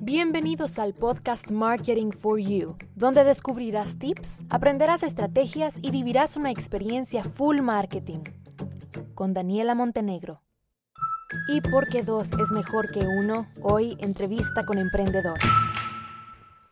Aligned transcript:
Bienvenidos 0.00 0.80
al 0.80 0.94
podcast 0.94 1.50
Marketing 1.50 2.10
for 2.10 2.40
You, 2.40 2.76
donde 2.96 3.22
descubrirás 3.22 3.96
tips, 3.98 4.40
aprenderás 4.50 5.04
estrategias 5.04 5.76
y 5.80 5.92
vivirás 5.92 6.36
una 6.36 6.50
experiencia 6.50 7.22
full 7.22 7.60
marketing. 7.60 8.24
Con 9.14 9.34
Daniela 9.34 9.76
Montenegro. 9.76 10.42
Y 11.48 11.60
porque 11.60 12.02
dos 12.02 12.28
es 12.32 12.50
mejor 12.50 12.90
que 12.90 13.00
uno, 13.00 13.46
hoy 13.62 13.96
entrevista 14.00 14.64
con 14.64 14.78
emprendedor. 14.78 15.38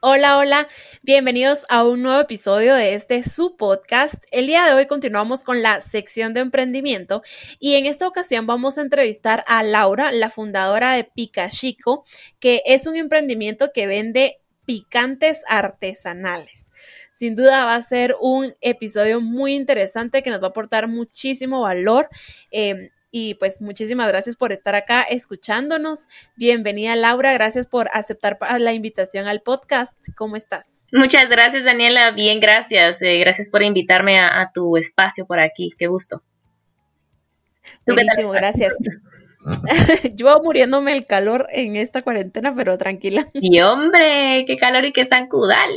Hola, 0.08 0.38
hola, 0.38 0.68
bienvenidos 1.02 1.66
a 1.68 1.82
un 1.82 2.02
nuevo 2.02 2.20
episodio 2.20 2.76
de 2.76 2.94
este 2.94 3.24
su 3.24 3.56
podcast. 3.56 4.22
El 4.30 4.46
día 4.46 4.64
de 4.64 4.72
hoy 4.72 4.86
continuamos 4.86 5.42
con 5.42 5.62
la 5.62 5.80
sección 5.80 6.32
de 6.32 6.42
emprendimiento 6.42 7.22
y 7.58 7.74
en 7.74 7.86
esta 7.86 8.06
ocasión 8.06 8.46
vamos 8.46 8.78
a 8.78 8.82
entrevistar 8.82 9.42
a 9.48 9.64
Laura, 9.64 10.12
la 10.12 10.30
fundadora 10.30 10.92
de 10.92 11.02
Pica 11.02 11.48
Chico, 11.48 12.04
que 12.38 12.62
es 12.66 12.86
un 12.86 12.94
emprendimiento 12.94 13.72
que 13.74 13.88
vende 13.88 14.38
picantes 14.64 15.42
artesanales. 15.48 16.72
Sin 17.12 17.34
duda 17.34 17.64
va 17.64 17.74
a 17.74 17.82
ser 17.82 18.14
un 18.20 18.54
episodio 18.60 19.20
muy 19.20 19.56
interesante 19.56 20.22
que 20.22 20.30
nos 20.30 20.40
va 20.40 20.46
a 20.46 20.50
aportar 20.50 20.86
muchísimo 20.86 21.62
valor. 21.62 22.08
Eh, 22.52 22.90
y 23.18 23.32
pues 23.32 23.62
muchísimas 23.62 24.08
gracias 24.08 24.36
por 24.36 24.52
estar 24.52 24.74
acá 24.74 25.00
escuchándonos. 25.00 26.06
Bienvenida 26.36 26.94
Laura, 26.96 27.32
gracias 27.32 27.66
por 27.66 27.88
aceptar 27.94 28.36
la 28.58 28.74
invitación 28.74 29.26
al 29.26 29.40
podcast. 29.40 30.06
¿Cómo 30.14 30.36
estás? 30.36 30.82
Muchas 30.92 31.30
gracias 31.30 31.64
Daniela, 31.64 32.10
bien, 32.10 32.40
gracias. 32.40 33.00
Eh, 33.00 33.18
gracias 33.20 33.48
por 33.48 33.62
invitarme 33.62 34.20
a, 34.20 34.50
tu 34.52 34.76
espacio 34.76 35.24
por 35.24 35.40
aquí, 35.40 35.70
qué 35.78 35.86
gusto. 35.86 36.20
Buenísimo, 37.86 38.32
gracias. 38.32 38.76
Yo 40.14 40.38
muriéndome 40.42 40.92
el 40.92 41.06
calor 41.06 41.46
en 41.52 41.76
esta 41.76 42.02
cuarentena, 42.02 42.54
pero 42.54 42.76
tranquila. 42.76 43.30
Y 43.32 43.60
hombre, 43.60 44.44
qué 44.46 44.58
calor 44.58 44.84
y 44.84 44.92
qué 44.92 45.06
zancudal. 45.06 45.70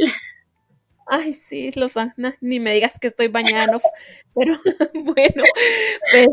Ay, 1.12 1.34
sí, 1.34 1.71
Lozana, 1.74 2.35
ni 2.40 2.60
me 2.60 2.71
digas 2.71 2.99
que 2.99 3.07
estoy 3.07 3.29
bañando, 3.29 3.79
pero 4.35 4.54
bueno, 4.93 5.43
pues 6.12 6.29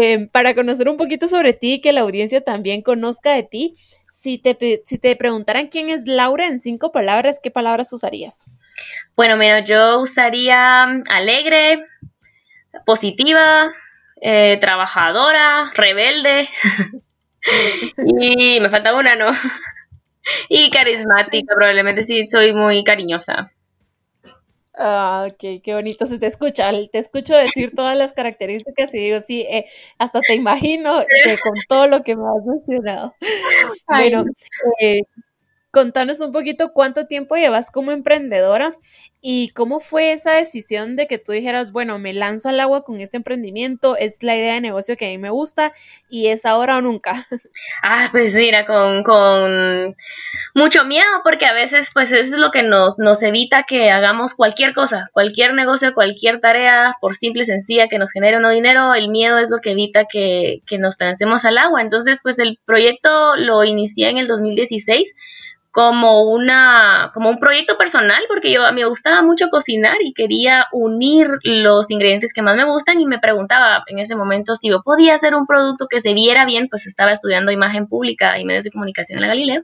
eh, 0.00 0.26
para 0.32 0.54
conocer 0.54 0.88
un 0.88 0.96
poquito 0.96 1.28
sobre 1.28 1.52
ti 1.52 1.74
y 1.74 1.80
que 1.82 1.92
la 1.92 2.00
audiencia 2.00 2.40
también 2.40 2.80
conozca 2.80 3.34
de 3.34 3.42
ti, 3.42 3.76
si 4.10 4.38
te, 4.38 4.56
si 4.86 4.98
te 4.98 5.14
preguntaran 5.16 5.68
quién 5.68 5.90
es 5.90 6.06
Laura 6.06 6.46
en 6.46 6.60
cinco 6.60 6.92
palabras, 6.92 7.40
¿qué 7.42 7.50
palabras 7.50 7.92
usarías? 7.92 8.46
Bueno, 9.16 9.36
mira, 9.36 9.60
yo 9.64 10.00
usaría 10.00 10.84
alegre, 11.10 11.84
positiva, 12.86 13.70
eh, 14.22 14.56
trabajadora, 14.62 15.72
rebelde, 15.74 16.48
y 17.98 18.60
me 18.60 18.70
falta 18.70 18.94
una, 18.94 19.14
¿no? 19.14 19.30
y 20.48 20.70
carismática, 20.70 21.54
probablemente 21.54 22.02
sí, 22.02 22.26
soy 22.30 22.54
muy 22.54 22.82
cariñosa. 22.82 23.52
Ah, 24.74 25.26
ok, 25.28 25.62
qué 25.64 25.74
bonito 25.74 26.06
se 26.06 26.18
te 26.18 26.26
escucha. 26.26 26.70
Te 26.92 26.98
escucho 26.98 27.34
decir 27.34 27.74
todas 27.74 27.96
las 27.96 28.12
características 28.12 28.94
y 28.94 28.98
digo, 28.98 29.20
sí, 29.20 29.42
eh, 29.50 29.66
hasta 29.98 30.20
te 30.20 30.34
imagino 30.34 30.92
con 31.42 31.52
todo 31.68 31.86
lo 31.88 32.02
que 32.04 32.14
me 32.16 32.22
has 32.28 32.44
mencionado. 32.46 33.14
Bueno, 33.88 34.24
eh, 34.80 35.02
contanos 35.70 36.20
un 36.20 36.32
poquito 36.32 36.72
cuánto 36.72 37.06
tiempo 37.06 37.36
llevas 37.36 37.70
como 37.70 37.92
emprendedora 37.92 38.76
¿Y 39.22 39.50
cómo 39.50 39.80
fue 39.80 40.12
esa 40.12 40.32
decisión 40.32 40.96
de 40.96 41.06
que 41.06 41.18
tú 41.18 41.32
dijeras, 41.32 41.72
bueno, 41.72 41.98
me 41.98 42.14
lanzo 42.14 42.48
al 42.48 42.58
agua 42.58 42.84
con 42.84 43.02
este 43.02 43.18
emprendimiento, 43.18 43.94
es 43.96 44.22
la 44.22 44.34
idea 44.34 44.54
de 44.54 44.62
negocio 44.62 44.96
que 44.96 45.06
a 45.06 45.10
mí 45.10 45.18
me 45.18 45.28
gusta 45.28 45.74
y 46.08 46.28
es 46.28 46.46
ahora 46.46 46.78
o 46.78 46.80
nunca? 46.80 47.26
Ah, 47.82 48.08
pues 48.12 48.34
mira, 48.34 48.66
con, 48.66 49.02
con 49.02 49.96
mucho 50.54 50.84
miedo, 50.84 51.06
porque 51.22 51.46
a 51.46 51.52
veces 51.52 51.90
pues 51.92 52.12
eso 52.12 52.34
es 52.34 52.40
lo 52.40 52.50
que 52.50 52.62
nos, 52.62 52.98
nos 52.98 53.22
evita 53.22 53.64
que 53.64 53.90
hagamos 53.90 54.34
cualquier 54.34 54.74
cosa, 54.74 55.08
cualquier 55.12 55.54
negocio, 55.54 55.92
cualquier 55.92 56.40
tarea, 56.40 56.96
por 57.00 57.16
simple 57.16 57.42
y 57.42 57.46
sencilla 57.46 57.88
que 57.88 57.98
nos 57.98 58.12
genere 58.12 58.36
o 58.36 58.40
no 58.40 58.50
dinero, 58.50 58.94
el 58.94 59.08
miedo 59.08 59.38
es 59.38 59.50
lo 59.50 59.58
que 59.58 59.72
evita 59.72 60.04
que, 60.10 60.62
que 60.66 60.78
nos 60.78 60.96
lancemos 61.00 61.44
al 61.44 61.58
agua. 61.58 61.82
Entonces, 61.82 62.20
pues 62.22 62.38
el 62.38 62.58
proyecto 62.64 63.36
lo 63.36 63.64
inicié 63.64 64.08
en 64.10 64.18
el 64.18 64.28
2016 64.28 65.14
como 65.72 66.24
una 66.24 67.10
como 67.14 67.30
un 67.30 67.38
proyecto 67.38 67.78
personal 67.78 68.22
porque 68.28 68.52
yo 68.52 68.62
me 68.72 68.84
gustaba 68.86 69.22
mucho 69.22 69.48
cocinar 69.50 69.96
y 70.04 70.12
quería 70.12 70.66
unir 70.72 71.28
los 71.44 71.90
ingredientes 71.90 72.32
que 72.32 72.42
más 72.42 72.56
me 72.56 72.64
gustan 72.64 73.00
y 73.00 73.06
me 73.06 73.20
preguntaba 73.20 73.84
en 73.86 74.00
ese 74.00 74.16
momento 74.16 74.56
si 74.56 74.68
yo 74.68 74.82
podía 74.82 75.14
hacer 75.14 75.34
un 75.34 75.46
producto 75.46 75.86
que 75.86 76.00
se 76.00 76.12
viera 76.12 76.44
bien, 76.44 76.68
pues 76.68 76.86
estaba 76.86 77.12
estudiando 77.12 77.52
imagen 77.52 77.86
pública 77.86 78.38
y 78.38 78.44
medios 78.44 78.64
de 78.64 78.70
comunicación 78.70 79.18
en 79.18 79.22
la 79.22 79.28
Galileo 79.28 79.62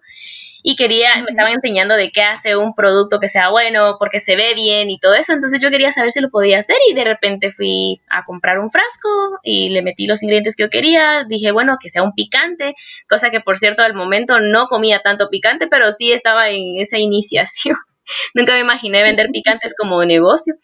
y 0.68 0.74
quería, 0.74 1.14
me 1.22 1.26
estaban 1.28 1.52
enseñando 1.52 1.94
de 1.94 2.10
qué 2.10 2.22
hace 2.22 2.56
un 2.56 2.74
producto 2.74 3.20
que 3.20 3.28
sea 3.28 3.50
bueno, 3.50 3.98
porque 4.00 4.18
se 4.18 4.34
ve 4.34 4.52
bien 4.56 4.90
y 4.90 4.98
todo 4.98 5.14
eso, 5.14 5.32
entonces 5.32 5.62
yo 5.62 5.70
quería 5.70 5.92
saber 5.92 6.10
si 6.10 6.20
lo 6.20 6.28
podía 6.28 6.58
hacer 6.58 6.74
y 6.90 6.92
de 6.92 7.04
repente 7.04 7.52
fui 7.52 8.00
a 8.08 8.24
comprar 8.24 8.58
un 8.58 8.68
frasco 8.68 9.08
y 9.44 9.68
le 9.68 9.82
metí 9.82 10.08
los 10.08 10.24
ingredientes 10.24 10.56
que 10.56 10.64
yo 10.64 10.68
quería, 10.68 11.22
dije, 11.22 11.52
bueno, 11.52 11.76
que 11.80 11.88
sea 11.88 12.02
un 12.02 12.14
picante, 12.14 12.74
cosa 13.08 13.30
que 13.30 13.38
por 13.38 13.58
cierto 13.58 13.84
al 13.84 13.94
momento 13.94 14.40
no 14.40 14.66
comía 14.66 15.02
tanto 15.04 15.28
picante, 15.28 15.68
pero 15.68 15.92
sí 15.92 16.10
estaba 16.10 16.50
en 16.50 16.78
esa 16.78 16.98
iniciación. 16.98 17.76
Nunca 18.34 18.54
me 18.54 18.58
imaginé 18.58 19.04
vender 19.04 19.28
picantes 19.30 19.72
como 19.78 20.04
negocio. 20.04 20.54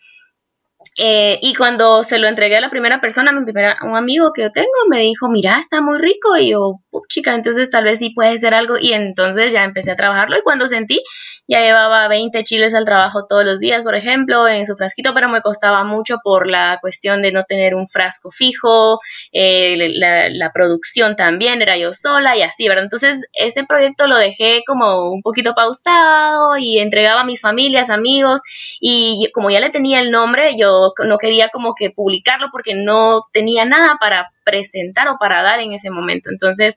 Eh, 0.99 1.39
y 1.41 1.55
cuando 1.55 2.05
se 2.05 2.19
lo 2.19 2.29
entregué 2.29 2.57
a 2.57 2.61
la 2.61 2.71
primera 2.71 3.01
persona, 3.01 3.33
mi 3.33 3.45
primera, 3.45 3.79
un 3.83 3.97
amigo 3.97 4.33
que 4.35 4.43
yo 4.43 4.51
tengo, 4.51 4.69
me 4.91 5.01
dijo, 5.01 5.29
mira, 5.31 5.59
está 5.59 5.81
muy 5.81 5.99
rico. 5.99 6.37
Y 6.37 6.51
yo, 6.51 6.81
chica, 7.09 7.35
entonces 7.35 7.71
tal 7.71 7.85
vez 7.85 7.99
sí 7.99 8.11
puede 8.11 8.37
ser 8.39 8.55
algo. 8.55 8.77
Y 8.79 8.93
entonces 8.93 9.53
ya 9.53 9.65
empecé 9.65 9.93
a 9.93 9.97
trabajarlo. 9.97 10.39
Y 10.39 10.43
cuando 10.43 10.67
sentí 10.67 11.03
ya 11.49 11.61
llevaba 11.61 12.09
20 12.09 12.45
chiles 12.45 12.75
al 12.75 12.85
trabajo 12.85 13.27
todos 13.29 13.45
los 13.45 13.61
días, 13.61 13.85
por 13.85 13.95
ejemplo, 13.95 14.47
en 14.49 14.65
su 14.65 14.77
frasquito, 14.77 15.13
pero 15.13 15.29
me 15.29 15.43
costaba 15.43 15.85
mucho 15.85 16.19
por 16.23 16.49
la 16.49 16.79
cuestión 16.81 17.21
de 17.21 17.33
no 17.33 17.43
tener 17.43 17.75
un 17.75 17.89
frasco 17.89 18.31
fijo, 18.31 19.01
eh, 19.33 19.93
la, 19.97 20.51
producción 20.53 21.17
también 21.17 21.63
era 21.63 21.77
yo 21.77 21.95
sola 21.95 22.37
y 22.37 22.43
así, 22.43 22.69
¿verdad? 22.69 22.85
Entonces 22.85 23.27
ese 23.33 23.65
proyecto 23.65 24.07
lo 24.07 24.19
dejé 24.19 24.63
como 24.67 25.11
un 25.11 25.23
poquito 25.23 25.55
pausado 25.55 26.57
y 26.59 26.79
entregaba 26.79 27.23
a 27.23 27.25
mis 27.25 27.41
familias, 27.41 27.91
amigos 27.91 28.41
y 28.81 29.31
como 29.33 29.51
ya 29.51 29.61
le 29.61 29.71
tenía 29.71 30.01
el 30.01 30.11
nombre, 30.11 30.57
yo 30.59 30.93
no 31.07 31.19
quería 31.19 31.49
como 31.49 31.75
que 31.75 31.91
publicarlo 31.91 32.49
porque 32.53 32.75
no 32.75 33.23
tenía 33.33 33.65
nada 33.65 33.97
para 34.01 34.31
presentar 34.45 35.09
o 35.09 35.17
para 35.19 35.43
dar 35.43 35.61
en 35.61 35.73
ese 35.73 35.91
momento. 35.91 36.31
Entonces, 36.31 36.77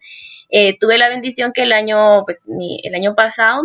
eh, 0.50 0.78
tuve 0.80 0.98
la 0.98 1.10
bendición 1.10 1.52
que 1.54 1.64
el 1.64 1.74
año, 1.74 2.24
pues, 2.26 2.46
el 2.84 2.96
año 2.96 3.16
pasado 3.16 3.64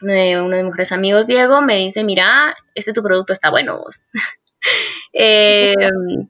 uno 0.00 0.12
de 0.12 0.62
mis 0.62 0.64
mejores 0.64 0.92
amigos, 0.92 1.26
Diego, 1.26 1.62
me 1.62 1.76
dice, 1.76 2.04
mira, 2.04 2.54
este 2.74 2.92
tu 2.92 3.02
producto 3.02 3.32
está 3.32 3.50
bueno 3.50 3.78
vos. 3.78 4.10
Eh, 5.12 5.74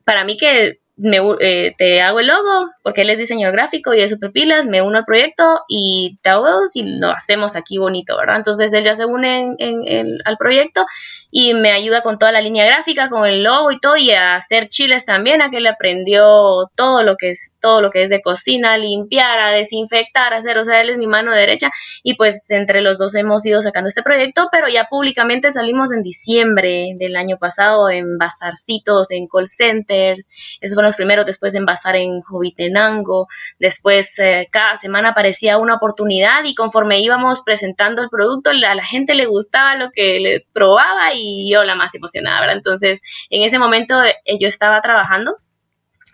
para 0.05 0.23
mí 0.23 0.37
que 0.37 0.79
me, 0.95 1.17
eh, 1.39 1.73
te 1.77 2.01
hago 2.01 2.19
el 2.19 2.27
logo, 2.27 2.69
porque 2.83 3.01
él 3.01 3.09
es 3.09 3.17
diseñador 3.17 3.55
gráfico 3.55 3.93
y 3.93 4.01
es 4.01 4.11
super 4.11 4.31
pilas, 4.31 4.67
me 4.67 4.81
uno 4.81 4.99
al 4.99 5.05
proyecto 5.05 5.61
y 5.67 6.19
te 6.21 6.29
hago 6.29 6.47
y 6.73 6.99
lo 6.99 7.09
hacemos 7.09 7.55
aquí 7.55 7.77
bonito, 7.77 8.17
¿verdad? 8.17 8.37
Entonces 8.37 8.71
él 8.73 8.83
ya 8.83 8.95
se 8.95 9.05
une 9.05 9.55
en, 9.57 10.17
al 10.25 10.37
proyecto 10.37 10.85
y 11.31 11.53
me 11.53 11.71
ayuda 11.71 12.01
con 12.01 12.19
toda 12.19 12.33
la 12.33 12.41
línea 12.41 12.65
gráfica, 12.65 13.09
con 13.09 13.25
el 13.25 13.43
logo 13.43 13.71
y 13.71 13.79
todo, 13.79 13.95
y 13.95 14.11
a 14.11 14.35
hacer 14.35 14.67
chiles 14.67 15.05
también, 15.05 15.41
a 15.41 15.49
que 15.49 15.61
le 15.61 15.69
aprendió 15.69 16.69
todo 16.75 17.03
lo 17.03 17.15
que 17.15 17.31
es, 17.31 17.53
todo 17.61 17.81
lo 17.81 17.89
que 17.89 18.03
es 18.03 18.09
de 18.09 18.21
cocina, 18.21 18.77
limpiar, 18.77 19.39
a 19.39 19.51
desinfectar, 19.51 20.33
a 20.33 20.37
hacer, 20.37 20.57
o 20.57 20.65
sea, 20.65 20.81
él 20.81 20.89
es 20.89 20.97
mi 20.97 21.07
mano 21.07 21.31
derecha, 21.31 21.71
y 22.03 22.15
pues 22.15 22.51
entre 22.51 22.81
los 22.81 22.97
dos 22.97 23.15
hemos 23.15 23.45
ido 23.45 23.61
sacando 23.61 23.87
este 23.87 24.03
proyecto, 24.03 24.49
pero 24.51 24.67
ya 24.67 24.87
públicamente 24.89 25.51
salimos 25.51 25.93
en 25.93 26.03
diciembre 26.03 26.95
del 26.97 27.15
año 27.15 27.37
pasado 27.37 27.89
en 27.89 28.17
bazarcitos, 28.17 29.11
en 29.11 29.27
call 29.27 29.47
centers, 29.47 30.27
esos 30.59 30.75
fueron 30.75 30.89
los 30.89 30.97
primeros, 30.97 31.25
después 31.25 31.55
en 31.55 31.65
bazar 31.65 31.95
en 31.95 32.21
Jovitenango, 32.21 33.27
después 33.57 34.19
eh, 34.19 34.47
cada 34.51 34.75
semana 34.75 35.09
aparecía 35.09 35.57
una 35.57 35.75
oportunidad 35.75 36.43
y 36.43 36.55
conforme 36.55 36.99
íbamos 36.99 37.41
presentando 37.43 38.01
el 38.01 38.09
producto, 38.09 38.49
a 38.49 38.75
la 38.75 38.85
gente 38.85 39.15
le 39.15 39.25
gustaba 39.27 39.75
lo 39.75 39.91
que 39.91 40.19
le 40.19 40.45
probaba 40.53 41.13
y 41.13 41.20
y 41.21 41.51
yo 41.51 41.63
la 41.63 41.75
más 41.75 41.93
emocionada, 41.95 42.41
¿verdad? 42.41 42.57
Entonces, 42.57 43.01
en 43.29 43.43
ese 43.43 43.59
momento 43.59 44.03
eh, 44.03 44.15
yo 44.39 44.47
estaba 44.47 44.81
trabajando 44.81 45.37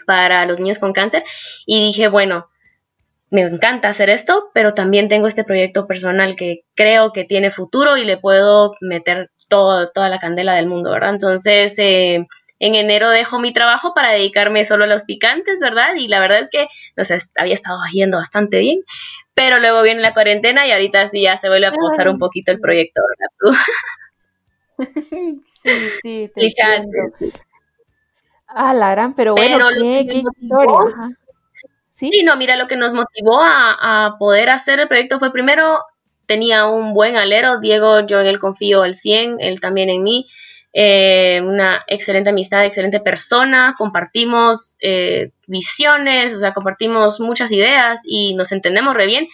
para 0.06 0.46
los 0.46 0.60
niños 0.60 0.80
con 0.80 0.94
cáncer 0.94 1.24
y 1.66 1.88
dije, 1.88 2.08
bueno, 2.08 2.50
me 3.30 3.42
encanta 3.42 3.90
hacer 3.90 4.10
esto, 4.10 4.50
pero 4.54 4.74
también 4.74 5.10
tengo 5.10 5.28
este 5.28 5.44
proyecto 5.44 5.86
personal 5.86 6.36
que 6.36 6.62
creo 6.76 7.12
que 7.12 7.26
tiene 7.26 7.52
futuro 7.52 7.98
y 7.98 8.06
le 8.06 8.18
puedo 8.18 8.76
meter 8.80 9.32
todo, 9.50 9.90
toda 9.90 10.10
la 10.10 10.20
candela 10.20 10.56
del 10.56 10.68
mundo, 10.68 10.92
¿verdad? 10.92 11.12
Entonces, 11.12 11.78
eh, 11.78 12.26
en 12.60 12.76
enero 12.76 13.10
dejo 13.10 13.40
mi 13.40 13.54
trabajo 13.54 13.94
para 13.94 14.12
dedicarme 14.12 14.66
solo 14.66 14.86
a 14.86 14.88
los 14.88 15.04
picantes, 15.04 15.60
¿verdad? 15.60 15.96
Y 15.96 16.08
la 16.08 16.20
verdad 16.20 16.40
es 16.40 16.50
que, 16.50 16.68
no 16.96 17.06
sé, 17.06 17.20
había 17.36 17.54
estado 17.54 17.80
yendo 17.92 18.18
bastante 18.18 18.60
bien, 18.60 18.80
pero 19.34 19.60
luego 19.60 19.84
viene 19.84 20.02
la 20.02 20.14
cuarentena 20.14 20.66
y 20.66 20.72
ahorita 20.72 21.08
sí 21.10 21.22
ya 21.22 21.38
se 21.38 21.50
vuelve 21.50 21.68
a 21.68 21.74
posar 21.74 22.10
un 22.10 22.18
poquito 22.18 22.52
el 22.52 22.60
proyecto, 22.60 23.02
¿verdad? 23.08 23.34
Tú? 23.40 23.48
sí, 25.46 25.72
sí, 26.02 26.32
te 26.34 26.46
entiendo. 26.48 26.92
Ah, 28.48 28.74
la 28.74 28.92
gran, 28.92 29.14
pero 29.14 29.36
bueno, 29.36 29.68
¿qué, 29.70 30.08
qué 30.10 30.18
historia? 30.18 31.18
¿sí? 31.90 32.10
Sí, 32.14 32.24
no, 32.24 32.38
mira, 32.38 32.56
lo 32.56 32.68
que 32.68 32.78
nos 32.78 32.94
motivó 32.94 33.42
a, 33.42 34.16
poder 34.20 34.50
hacer 34.50 34.80
el 34.80 34.88
proyecto 34.88 35.20
fue 35.20 35.34
primero, 35.34 35.82
tenía 36.26 36.68
un 36.68 36.94
buen 36.94 37.18
alero, 37.18 37.60
Diego, 37.60 38.06
yo 38.06 38.22
en 38.22 38.28
él 38.28 38.40
confío 38.40 38.84
al 38.84 38.96
100, 38.96 39.38
él 39.40 39.60
también 39.60 39.90
en 39.90 40.04
mí, 40.04 40.28
eh, 40.74 41.42
una 41.44 41.84
excelente 41.88 42.30
amistad, 42.30 42.66
excelente 42.66 43.00
persona, 43.00 43.76
compartimos 43.78 44.78
eh, 44.80 45.32
visiones, 45.48 46.34
o 46.34 46.40
sea, 46.40 46.54
compartimos 46.54 47.20
muchas 47.20 47.52
ideas 47.52 48.00
y 48.06 48.36
nos 48.36 48.52
entendemos 48.52 48.96
re 48.96 49.08
bien, 49.08 49.28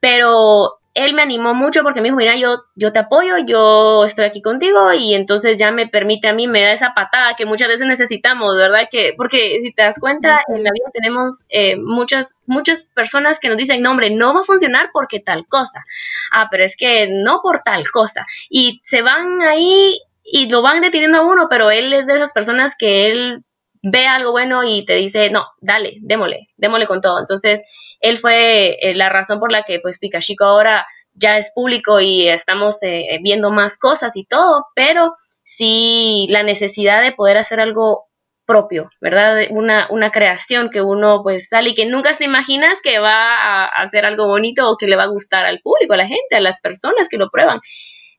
pero 0.00 0.77
él 0.98 1.14
me 1.14 1.22
animó 1.22 1.54
mucho 1.54 1.82
porque 1.84 2.00
me 2.00 2.08
dijo, 2.08 2.16
mira, 2.16 2.36
yo, 2.36 2.64
yo 2.74 2.92
te 2.92 2.98
apoyo, 2.98 3.38
yo 3.46 4.04
estoy 4.04 4.24
aquí 4.24 4.42
contigo 4.42 4.92
y 4.92 5.14
entonces 5.14 5.56
ya 5.56 5.70
me 5.70 5.86
permite 5.86 6.26
a 6.26 6.32
mí, 6.32 6.48
me 6.48 6.62
da 6.62 6.72
esa 6.72 6.92
patada 6.92 7.36
que 7.36 7.46
muchas 7.46 7.68
veces 7.68 7.86
necesitamos, 7.86 8.56
¿verdad? 8.56 8.88
Que, 8.90 9.14
porque 9.16 9.60
si 9.62 9.72
te 9.72 9.82
das 9.82 10.00
cuenta, 10.00 10.40
en 10.48 10.64
la 10.64 10.70
vida 10.72 10.90
tenemos 10.92 11.44
eh, 11.50 11.76
muchas, 11.76 12.34
muchas 12.46 12.82
personas 12.94 13.38
que 13.38 13.48
nos 13.48 13.56
dicen, 13.56 13.80
no, 13.80 13.92
hombre, 13.92 14.10
no 14.10 14.34
va 14.34 14.40
a 14.40 14.44
funcionar 14.44 14.90
porque 14.92 15.20
tal 15.20 15.46
cosa. 15.46 15.84
Ah, 16.32 16.48
pero 16.50 16.64
es 16.64 16.76
que 16.76 17.08
no 17.08 17.40
por 17.42 17.60
tal 17.60 17.84
cosa. 17.92 18.26
Y 18.50 18.80
se 18.84 19.02
van 19.02 19.40
ahí 19.42 19.96
y 20.24 20.48
lo 20.48 20.62
van 20.62 20.80
deteniendo 20.80 21.18
a 21.18 21.22
uno, 21.22 21.46
pero 21.48 21.70
él 21.70 21.92
es 21.92 22.08
de 22.08 22.14
esas 22.14 22.32
personas 22.32 22.74
que 22.76 23.10
él 23.10 23.44
ve 23.82 24.08
algo 24.08 24.32
bueno 24.32 24.64
y 24.64 24.84
te 24.84 24.94
dice, 24.94 25.30
no, 25.30 25.46
dale, 25.60 25.98
démosle, 26.00 26.48
démosle 26.56 26.88
con 26.88 27.00
todo. 27.00 27.20
Entonces, 27.20 27.62
él 28.00 28.18
fue 28.18 28.78
eh, 28.80 28.94
la 28.94 29.08
razón 29.08 29.40
por 29.40 29.52
la 29.52 29.64
que 29.64 29.80
pues 29.80 29.98
Pikachico 29.98 30.44
ahora 30.44 30.86
ya 31.14 31.38
es 31.38 31.52
público 31.54 32.00
y 32.00 32.28
estamos 32.28 32.82
eh, 32.82 33.18
viendo 33.22 33.50
más 33.50 33.76
cosas 33.78 34.16
y 34.16 34.24
todo, 34.24 34.66
pero 34.74 35.14
sí 35.44 36.26
la 36.30 36.42
necesidad 36.42 37.02
de 37.02 37.12
poder 37.12 37.38
hacer 37.38 37.60
algo 37.60 38.08
propio, 38.46 38.90
¿verdad? 39.00 39.42
Una, 39.50 39.88
una 39.90 40.10
creación 40.10 40.70
que 40.70 40.80
uno 40.80 41.22
pues 41.22 41.48
sale 41.48 41.70
y 41.70 41.74
que 41.74 41.86
nunca 41.86 42.14
se 42.14 42.24
imaginas 42.24 42.78
que 42.82 42.98
va 42.98 43.34
a 43.34 43.66
hacer 43.82 44.06
algo 44.06 44.26
bonito 44.26 44.70
o 44.70 44.76
que 44.78 44.86
le 44.86 44.96
va 44.96 45.02
a 45.02 45.08
gustar 45.08 45.44
al 45.44 45.60
público, 45.60 45.92
a 45.92 45.98
la 45.98 46.06
gente, 46.06 46.36
a 46.36 46.40
las 46.40 46.60
personas 46.60 47.08
que 47.10 47.18
lo 47.18 47.28
prueban. 47.28 47.60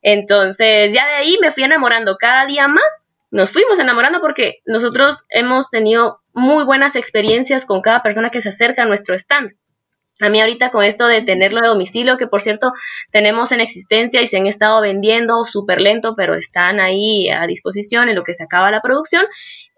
Entonces 0.02 0.94
ya 0.94 1.08
de 1.08 1.14
ahí 1.16 1.38
me 1.42 1.52
fui 1.52 1.64
enamorando 1.64 2.18
cada 2.18 2.46
día 2.46 2.68
más, 2.68 3.08
nos 3.32 3.52
fuimos 3.52 3.80
enamorando 3.80 4.22
porque 4.22 4.60
nosotros 4.66 5.24
hemos 5.30 5.70
tenido 5.72 6.20
muy 6.34 6.64
buenas 6.64 6.96
experiencias 6.96 7.66
con 7.66 7.82
cada 7.82 8.04
persona 8.04 8.30
que 8.30 8.42
se 8.42 8.50
acerca 8.50 8.84
a 8.84 8.86
nuestro 8.86 9.16
stand. 9.16 9.54
A 10.20 10.30
mí 10.30 10.42
ahorita 10.42 10.70
con 10.72 10.84
esto 10.84 11.08
de 11.08 11.22
tenerlo 11.22 11.62
de 11.62 11.68
domicilio, 11.68 12.18
que 12.18 12.28
por 12.28 12.42
cierto 12.42 12.74
tenemos 13.12 13.52
en 13.52 13.62
existencia 13.62 14.22
y 14.22 14.28
se 14.28 14.38
han 14.38 14.48
estado 14.48 14.82
vendiendo 14.82 15.46
súper 15.46 15.80
lento, 15.80 16.14
pero 16.16 16.36
están 16.36 16.80
ahí 16.80 17.30
a 17.30 17.48
disposición 17.48 18.10
en 18.10 18.16
lo 18.16 18.24
que 18.24 18.34
se 18.34 18.44
acaba 18.44 18.72
la 18.72 18.82
producción. 18.82 19.26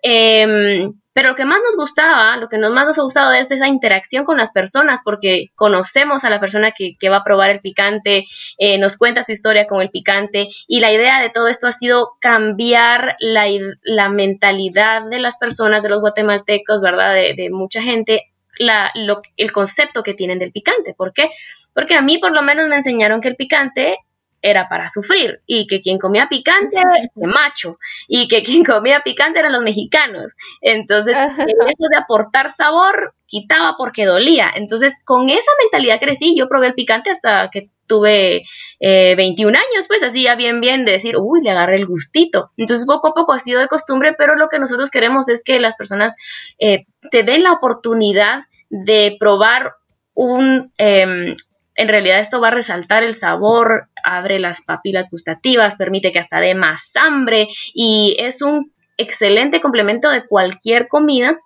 Em, 0.03 0.93
pero 1.13 1.29
lo 1.29 1.35
que 1.35 1.45
más 1.45 1.59
nos 1.63 1.75
gustaba, 1.75 2.37
lo 2.37 2.47
que 2.49 2.57
más 2.57 2.87
nos 2.87 2.97
ha 2.97 3.03
gustado 3.03 3.33
es 3.33 3.51
esa 3.51 3.67
interacción 3.67 4.25
con 4.25 4.37
las 4.37 4.51
personas, 4.51 5.01
porque 5.03 5.47
conocemos 5.55 6.23
a 6.23 6.29
la 6.29 6.39
persona 6.39 6.71
que, 6.71 7.09
va 7.09 7.17
a 7.17 7.23
probar 7.23 7.49
el 7.51 7.59
picante, 7.59 8.25
eh, 8.57 8.77
nos 8.79 8.97
cuenta 8.97 9.21
su 9.21 9.31
historia 9.33 9.67
con 9.67 9.81
el 9.81 9.89
picante, 9.91 10.47
y 10.67 10.79
la 10.79 10.91
idea 10.91 11.21
de 11.21 11.29
todo 11.29 11.49
esto 11.49 11.67
ha 11.67 11.73
sido 11.73 12.11
cambiar 12.19 13.15
la, 13.19 13.45
la 13.83 14.09
mentalidad 14.09 15.03
de 15.09 15.19
las 15.19 15.37
personas, 15.37 15.83
de 15.83 15.89
los 15.89 16.01
guatemaltecos, 16.01 16.81
¿verdad? 16.81 17.13
De, 17.13 17.33
de 17.35 17.49
mucha 17.51 17.81
gente 17.83 18.30
la, 18.61 18.91
lo, 18.95 19.21
el 19.37 19.51
concepto 19.51 20.03
que 20.03 20.13
tienen 20.13 20.39
del 20.39 20.51
picante. 20.51 20.93
¿Por 20.93 21.13
qué? 21.13 21.29
Porque 21.73 21.95
a 21.95 22.01
mí 22.01 22.17
por 22.17 22.31
lo 22.31 22.41
menos 22.41 22.67
me 22.67 22.75
enseñaron 22.75 23.21
que 23.21 23.29
el 23.29 23.35
picante 23.35 23.97
era 24.41 24.67
para 24.67 24.89
sufrir 24.89 25.41
y 25.45 25.67
que 25.67 25.81
quien 25.81 25.99
comía 25.99 26.27
picante 26.27 26.77
era 26.77 26.91
macho 27.15 27.77
y 28.07 28.27
que 28.27 28.41
quien 28.41 28.63
comía 28.63 29.01
picante 29.01 29.39
eran 29.39 29.53
los 29.53 29.61
mexicanos. 29.61 30.33
Entonces, 30.61 31.15
el 31.37 31.69
hecho 31.69 31.87
de 31.89 31.97
aportar 31.97 32.51
sabor 32.51 33.13
quitaba 33.27 33.75
porque 33.77 34.05
dolía. 34.05 34.51
Entonces, 34.55 35.01
con 35.05 35.29
esa 35.29 35.51
mentalidad 35.61 35.99
crecí, 35.99 36.35
yo 36.35 36.47
probé 36.49 36.67
el 36.67 36.73
picante 36.73 37.11
hasta 37.11 37.49
que 37.51 37.69
tuve 37.87 38.43
21 38.79 39.51
eh, 39.51 39.57
años, 39.57 39.87
pues 39.87 40.01
así 40.01 40.23
ya 40.23 40.35
bien, 40.35 40.61
bien 40.61 40.85
de 40.85 40.93
decir, 40.93 41.17
uy, 41.17 41.41
le 41.43 41.51
agarré 41.51 41.75
el 41.75 41.85
gustito. 41.85 42.51
Entonces, 42.57 42.87
poco 42.87 43.09
a 43.09 43.13
poco 43.13 43.33
ha 43.33 43.39
sido 43.39 43.59
de 43.59 43.67
costumbre, 43.67 44.15
pero 44.17 44.35
lo 44.35 44.47
que 44.47 44.59
nosotros 44.59 44.89
queremos 44.89 45.29
es 45.29 45.43
que 45.43 45.59
las 45.59 45.75
personas 45.75 46.15
eh, 46.57 46.85
te 47.11 47.23
den 47.23 47.43
la 47.43 47.51
oportunidad 47.51 48.43
de 48.71 49.15
probar 49.19 49.73
un, 50.13 50.73
em, 50.77 51.35
en 51.75 51.87
realidad 51.87 52.19
esto 52.19 52.41
va 52.41 52.47
a 52.47 52.51
resaltar 52.51 53.03
el 53.03 53.15
sabor, 53.15 53.89
abre 54.03 54.39
las 54.39 54.61
papilas 54.61 55.11
gustativas, 55.11 55.75
permite 55.75 56.11
que 56.11 56.19
hasta 56.19 56.39
dé 56.39 56.55
más 56.55 56.93
hambre 56.95 57.47
y 57.73 58.15
es 58.19 58.41
un 58.41 58.71
excelente 58.97 59.61
complemento 59.61 60.09
de 60.09 60.25
cualquier 60.25 60.87
comida 60.87 61.37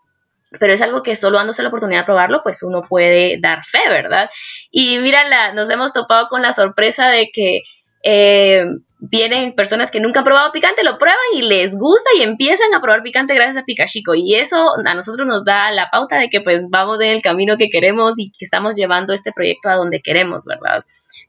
pero 0.60 0.74
es 0.74 0.82
algo 0.82 1.04
que 1.04 1.16
solo 1.16 1.38
dándose 1.38 1.64
la 1.64 1.70
oportunidad 1.70 2.02
de 2.02 2.06
probarlo, 2.06 2.42
pues 2.44 2.64
uno 2.64 2.84
puede 2.88 3.40
dar 3.40 3.66
fe, 3.66 3.90
¿verdad? 3.90 4.30
Y 4.72 5.00
mira, 5.00 5.54
nos 5.54 5.70
hemos 5.70 5.94
topado 5.94 6.28
con 6.30 6.42
la 6.42 6.54
sorpresa 6.54 7.10
de 7.10 7.30
que 7.34 7.62
eh, 8.04 8.66
vienen 9.00 9.54
personas 9.56 9.92
que 9.92 10.00
nunca 10.00 10.20
han 10.20 10.26
probado 10.26 10.52
picante, 10.52 10.84
lo 10.84 10.98
prueban 10.98 11.20
y 11.36 11.42
les 11.42 11.76
gusta 11.78 12.10
y 12.18 12.22
empiezan 12.22 12.74
a 12.74 12.82
probar 12.82 13.04
picante 13.04 13.36
gracias 13.36 13.58
a 13.58 13.66
Picachico. 13.66 14.16
Y 14.16 14.36
eso 14.36 14.74
a 14.86 14.94
nosotros 14.94 15.28
nos 15.28 15.44
da 15.44 15.72
la 15.72 15.90
pauta 15.90 16.18
de 16.20 16.30
que 16.30 16.42
pues 16.42 16.70
vamos 16.70 17.00
en 17.02 17.10
el 17.10 17.22
camino 17.22 17.58
que 17.58 17.70
queremos 17.70 18.14
y 18.18 18.32
que 18.32 18.46
estamos 18.46 18.76
llevando 18.76 19.14
este 19.14 19.32
proyecto 19.32 19.70
a 19.70 19.76
donde 19.76 20.02
queremos, 20.02 20.46
¿verdad? 20.46 20.84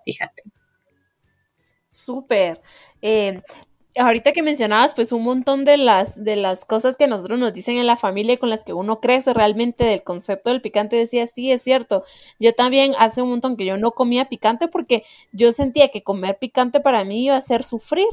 Fíjate. 0.04 0.42
Súper. 1.90 2.60
Eh, 3.02 3.40
ahorita 3.96 4.32
que 4.32 4.42
mencionabas, 4.42 4.94
pues 4.94 5.12
un 5.12 5.22
montón 5.22 5.64
de 5.64 5.76
las, 5.76 6.22
de 6.22 6.36
las 6.36 6.64
cosas 6.64 6.96
que 6.96 7.06
nosotros 7.08 7.38
nos 7.38 7.52
dicen 7.52 7.78
en 7.78 7.86
la 7.86 7.96
familia 7.96 8.38
con 8.38 8.50
las 8.50 8.64
que 8.64 8.72
uno 8.72 9.00
crece 9.00 9.32
realmente 9.34 9.84
del 9.84 10.02
concepto 10.02 10.50
del 10.50 10.60
picante, 10.62 10.96
decía, 10.96 11.26
sí, 11.26 11.50
es 11.52 11.62
cierto. 11.62 12.04
Yo 12.38 12.54
también 12.54 12.94
hace 12.98 13.22
un 13.22 13.30
montón 13.30 13.56
que 13.56 13.64
yo 13.64 13.78
no 13.78 13.92
comía 13.92 14.28
picante 14.28 14.68
porque 14.68 15.04
yo 15.32 15.52
sentía 15.52 15.88
que 15.88 16.02
comer 16.02 16.38
picante 16.38 16.80
para 16.80 17.04
mí 17.04 17.24
iba 17.24 17.34
a 17.34 17.38
hacer 17.38 17.64
sufrir 17.64 18.06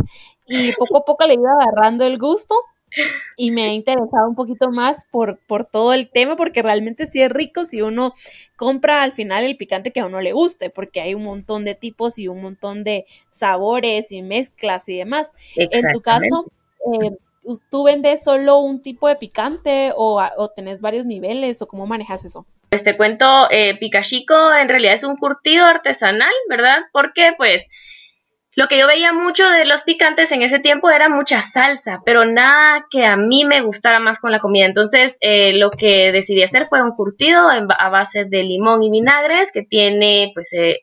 y 0.48 0.74
poco 0.74 0.98
a 0.98 1.06
poco 1.06 1.26
le 1.26 1.36
iba 1.36 1.52
agarrando 1.62 2.06
el 2.06 2.18
gusto 2.18 2.56
y 3.38 3.52
me 3.52 3.64
ha 3.64 3.74
interesado 3.74 4.28
un 4.28 4.36
poquito 4.36 4.72
más 4.72 5.06
por, 5.12 5.40
por 5.40 5.66
todo 5.66 5.94
el 5.94 6.10
tema, 6.10 6.36
porque 6.36 6.62
realmente 6.62 7.08
sí 7.08 7.22
es 7.22 7.30
rico 7.30 7.66
si 7.66 7.82
uno 7.82 8.14
compra 8.56 9.04
al 9.04 9.12
final 9.12 9.44
el 9.44 9.58
picante 9.58 9.92
que 9.92 10.00
a 10.00 10.06
uno 10.06 10.22
le 10.22 10.34
guste, 10.34 10.70
porque 10.70 11.02
hay 11.02 11.14
un 11.14 11.24
montón 11.24 11.66
de 11.66 11.76
tipos 11.76 12.18
y 12.20 12.28
un 12.28 12.42
montón 12.42 12.84
de 12.84 13.06
sabores 13.30 14.12
y 14.12 14.22
mezclas 14.22 14.88
y 14.90 14.98
demás. 14.98 15.34
En 15.56 15.92
tu 15.92 16.02
caso, 16.02 16.52
eh, 16.94 17.12
¿tú 17.70 17.84
vendes 17.84 18.24
solo 18.24 18.60
un 18.60 18.82
tipo 18.82 19.08
de 19.08 19.16
picante 19.16 19.92
o, 19.96 20.22
o, 20.38 20.50
tenés 20.50 20.82
varios 20.82 21.06
niveles 21.06 21.62
o 21.62 21.68
cómo 21.68 21.88
manejas 21.88 22.26
eso? 22.26 22.46
Pues 22.70 22.84
te 22.84 22.98
cuento, 22.98 23.26
eh, 23.52 23.78
Picachico 23.80 24.54
en 24.54 24.68
realidad 24.68 24.96
es 24.96 25.04
un 25.04 25.18
curtido 25.18 25.66
artesanal, 25.66 26.34
¿verdad? 26.50 26.80
Porque 26.92 27.34
pues 27.38 27.68
lo 28.56 28.68
que 28.68 28.78
yo 28.78 28.88
veía 28.88 29.14
mucho 29.14 29.50
de 29.50 29.66
los 29.66 29.84
picantes 29.84 30.32
en 30.32 30.44
ese 30.44 30.60
tiempo 30.60 30.90
era 30.90 31.10
mucha 31.10 31.42
salsa, 31.42 32.02
pero 32.06 32.26
nada 32.26 32.86
que 32.90 33.06
a 33.06 33.18
mí 33.18 33.46
me 33.46 33.62
gustara 33.62 34.00
más 34.00 34.20
con 34.20 34.32
la 34.32 34.40
comida. 34.40 34.66
Entonces, 34.66 35.18
eh, 35.22 35.58
lo 35.58 35.72
que 35.72 36.12
decidí 36.12 36.44
hacer 36.44 36.68
fue 36.68 36.84
un 36.84 36.92
curtido 36.92 37.48
a 37.50 37.90
base 37.90 38.26
de 38.26 38.44
limón 38.44 38.84
y 38.84 38.92
vinagres 38.92 39.52
que 39.52 39.64
tiene, 39.64 40.32
pues, 40.36 40.54
eh, 40.54 40.82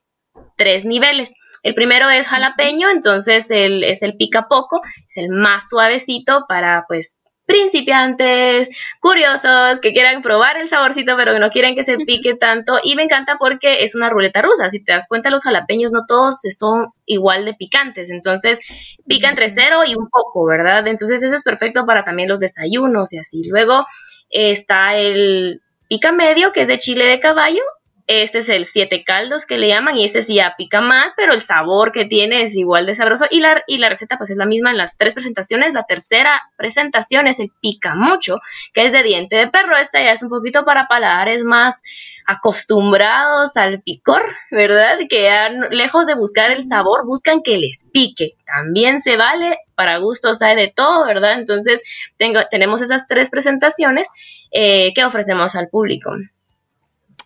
tres 0.56 0.84
niveles. 0.84 1.32
El 1.62 1.74
primero 1.74 2.08
es 2.08 2.26
jalapeño, 2.26 2.90
entonces 2.90 3.46
es 3.50 4.02
el 4.02 4.16
pica 4.16 4.48
poco, 4.48 4.80
es 5.08 5.16
el 5.16 5.28
más 5.28 5.68
suavecito 5.68 6.46
para, 6.48 6.84
pues, 6.88 7.19
principiantes, 7.50 8.70
curiosos, 9.00 9.80
que 9.80 9.92
quieran 9.92 10.22
probar 10.22 10.56
el 10.56 10.68
saborcito, 10.68 11.16
pero 11.16 11.32
que 11.32 11.40
no 11.40 11.50
quieren 11.50 11.74
que 11.74 11.82
se 11.82 11.96
pique 11.96 12.36
tanto. 12.36 12.78
Y 12.82 12.94
me 12.94 13.02
encanta 13.02 13.38
porque 13.38 13.82
es 13.82 13.96
una 13.96 14.08
ruleta 14.08 14.40
rusa. 14.40 14.68
Si 14.68 14.84
te 14.84 14.92
das 14.92 15.06
cuenta, 15.08 15.30
los 15.30 15.42
jalapeños 15.42 15.90
no 15.90 16.06
todos 16.06 16.42
son 16.56 16.92
igual 17.06 17.44
de 17.44 17.54
picantes. 17.54 18.08
Entonces, 18.10 18.60
pica 19.08 19.28
entre 19.28 19.50
cero 19.50 19.80
y 19.84 19.96
un 19.96 20.08
poco, 20.08 20.46
¿verdad? 20.46 20.86
Entonces, 20.86 21.24
eso 21.24 21.34
es 21.34 21.42
perfecto 21.42 21.84
para 21.86 22.04
también 22.04 22.28
los 22.28 22.38
desayunos 22.38 23.12
y 23.12 23.18
así. 23.18 23.42
Luego 23.48 23.84
está 24.30 24.94
el 24.96 25.60
pica 25.88 26.12
medio, 26.12 26.52
que 26.52 26.62
es 26.62 26.68
de 26.68 26.78
chile 26.78 27.04
de 27.04 27.18
caballo, 27.18 27.62
este 28.10 28.40
es 28.40 28.48
el 28.48 28.64
siete 28.64 29.04
caldos 29.04 29.46
que 29.46 29.56
le 29.56 29.68
llaman 29.68 29.96
y 29.96 30.04
este 30.04 30.22
sí 30.22 30.34
ya 30.34 30.56
pica 30.58 30.80
más, 30.80 31.12
pero 31.16 31.32
el 31.32 31.40
sabor 31.40 31.92
que 31.92 32.06
tiene 32.06 32.42
es 32.42 32.56
igual 32.56 32.86
de 32.86 32.96
sabroso 32.96 33.26
y 33.30 33.38
la, 33.38 33.62
y 33.68 33.78
la 33.78 33.88
receta 33.88 34.18
pues 34.18 34.30
es 34.30 34.36
la 34.36 34.46
misma 34.46 34.72
en 34.72 34.78
las 34.78 34.96
tres 34.96 35.14
presentaciones. 35.14 35.72
La 35.72 35.84
tercera 35.84 36.40
presentación 36.56 37.28
es 37.28 37.38
el 37.38 37.50
pica 37.60 37.94
mucho, 37.94 38.40
que 38.74 38.86
es 38.86 38.92
de 38.92 39.04
diente 39.04 39.36
de 39.36 39.46
perro. 39.46 39.76
Esta 39.76 40.02
ya 40.02 40.10
es 40.10 40.24
un 40.24 40.28
poquito 40.28 40.64
para 40.64 40.88
paladares 40.88 41.44
más 41.44 41.82
acostumbrados 42.26 43.56
al 43.56 43.80
picor, 43.80 44.22
¿verdad? 44.50 44.98
Que 45.08 45.30
lejos 45.70 46.06
de 46.06 46.14
buscar 46.14 46.50
el 46.50 46.64
sabor, 46.64 47.06
buscan 47.06 47.42
que 47.42 47.58
les 47.58 47.88
pique. 47.92 48.34
También 48.44 49.02
se 49.02 49.16
vale, 49.16 49.58
para 49.76 49.98
gustos 49.98 50.42
hay 50.42 50.56
de 50.56 50.72
todo, 50.74 51.06
¿verdad? 51.06 51.38
Entonces 51.38 51.80
tengo, 52.16 52.40
tenemos 52.50 52.82
esas 52.82 53.06
tres 53.06 53.30
presentaciones 53.30 54.08
eh, 54.50 54.92
que 54.94 55.04
ofrecemos 55.04 55.54
al 55.54 55.68
público. 55.68 56.10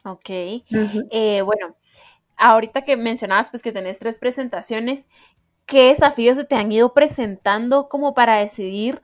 Ok. 0.05 0.31
Eh, 1.11 1.43
bueno, 1.45 1.77
ahorita 2.37 2.83
que 2.85 2.97
mencionabas 2.97 3.51
pues 3.51 3.63
que 3.63 3.73
tenés 3.73 3.99
tres 3.99 4.19
presentaciones, 4.19 5.09
¿qué 5.67 5.89
desafíos 5.89 6.39
se 6.39 6.45
te 6.45 6.57
han 6.57 6.73
ido 6.73 6.95
presentando 6.95 7.89
como 7.89 8.15
para 8.15 8.37
decidir 8.39 9.03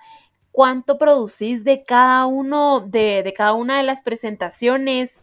cuánto 0.53 0.99
producís 0.99 1.65
de 1.65 1.85
cada 1.85 2.27
uno, 2.27 2.81
de, 2.81 3.23
de 3.23 3.33
cada 3.35 3.55
una 3.55 3.79
de 3.79 3.85
las 3.85 4.03
presentaciones? 4.03 5.23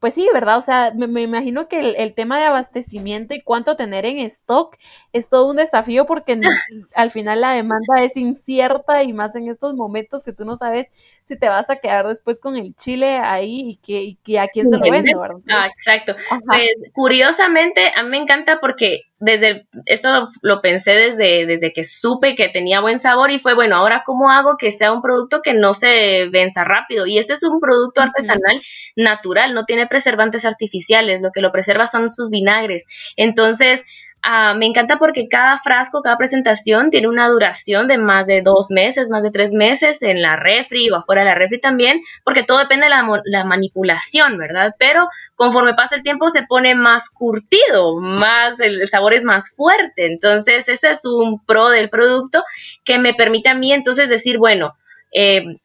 Pues 0.00 0.14
sí, 0.14 0.26
¿verdad? 0.32 0.56
O 0.56 0.62
sea, 0.62 0.92
me, 0.96 1.20
imagino 1.20 1.68
que 1.68 1.94
el, 1.96 2.14
tema 2.14 2.38
de 2.38 2.46
abastecimiento 2.46 3.34
y 3.34 3.42
cuánto 3.42 3.76
tener 3.76 4.06
en 4.06 4.18
stock 4.20 4.76
es 5.12 5.28
todo 5.28 5.46
un 5.46 5.56
desafío 5.56 6.06
porque 6.06 6.40
al 6.94 7.10
final 7.10 7.42
la 7.42 7.52
demanda 7.52 8.02
es 8.02 8.16
incierta 8.16 9.02
y 9.02 9.12
más 9.12 9.36
en 9.36 9.48
estos 9.48 9.74
momentos 9.74 10.24
que 10.24 10.32
tú 10.32 10.46
no 10.46 10.56
sabes 10.56 10.88
si 11.24 11.38
te 11.38 11.48
vas 11.48 11.68
a 11.68 11.76
quedar 11.76 12.08
después 12.08 12.40
con 12.40 12.56
el 12.56 12.74
chile 12.74 13.18
ahí 13.18 13.78
y, 13.84 14.16
que, 14.16 14.38
a 14.38 14.48
quién 14.48 14.70
se 14.70 14.78
lo 14.78 14.90
vende, 14.90 15.14
¿verdad? 15.14 15.40
Ah, 15.50 15.66
exacto. 15.66 16.16
Pues, 16.46 16.70
curiosamente, 16.94 17.92
a 17.94 18.02
mí 18.02 18.08
me 18.08 18.16
encanta 18.16 18.58
porque 18.58 19.02
desde 19.20 19.66
esto 19.84 20.28
lo, 20.40 20.62
pensé 20.62 20.92
desde, 20.92 21.44
desde 21.44 21.72
que 21.74 21.84
supe 21.84 22.34
que 22.34 22.48
tenía 22.48 22.80
buen 22.80 23.00
sabor 23.00 23.30
y 23.30 23.38
fue, 23.38 23.54
bueno, 23.54 23.76
ahora 23.76 24.02
cómo 24.04 24.30
hago 24.30 24.56
que 24.56 24.72
sea 24.72 24.92
un 24.92 25.02
producto 25.02 25.42
que 25.42 25.52
no 25.52 25.74
se 25.74 26.28
venza 26.30 26.64
rápido. 26.64 27.06
Y 27.06 27.18
este 27.18 27.34
es 27.34 27.42
un 27.42 27.60
producto 27.60 28.00
artesanal 28.00 28.62
natural, 28.96 29.52
no 29.52 29.66
tiene 29.66 29.86
preservantes 29.86 30.46
artificiales, 30.46 31.20
lo 31.20 31.32
que 31.32 31.42
lo 31.42 31.52
preserva 31.52 31.86
son 31.86 32.10
sus 32.10 32.30
vinagres. 32.30 32.86
Entonces, 33.16 33.84
Ah, 34.22 34.52
me 34.54 34.66
encanta 34.66 34.98
porque 34.98 35.28
cada 35.28 35.56
frasco, 35.56 36.02
cada 36.02 36.18
presentación 36.18 36.90
tiene 36.90 37.08
una 37.08 37.28
duración 37.28 37.88
de 37.88 37.96
más 37.96 38.26
de 38.26 38.42
dos 38.42 38.66
meses, 38.70 39.08
más 39.08 39.22
de 39.22 39.30
tres 39.30 39.54
meses 39.54 40.02
en 40.02 40.20
la 40.20 40.36
refri 40.36 40.90
o 40.90 40.96
afuera 40.96 41.22
de 41.22 41.28
la 41.28 41.34
refri 41.34 41.58
también, 41.58 42.00
porque 42.22 42.42
todo 42.42 42.58
depende 42.58 42.86
de 42.86 42.90
la, 42.90 43.44
manipulación, 43.44 44.36
¿verdad? 44.36 44.74
Pero 44.78 45.08
conforme 45.36 45.72
pasa 45.72 45.96
el 45.96 46.02
tiempo 46.02 46.28
se 46.28 46.42
pone 46.42 46.74
más 46.74 47.08
curtido, 47.08 47.98
más 47.98 48.60
el, 48.60 48.86
sabor 48.88 49.14
es 49.14 49.24
más 49.24 49.54
fuerte. 49.56 50.06
Entonces, 50.06 50.68
ese 50.68 50.90
es 50.90 51.04
un 51.06 51.42
pro 51.46 51.70
del 51.70 51.88
producto 51.88 52.44
que 52.84 52.98
me 52.98 53.14
permite 53.14 53.48
a 53.48 53.54
mí 53.54 53.72
entonces 53.72 54.10
decir, 54.10 54.36
bueno, 54.36 54.74
eh, 55.12 55.56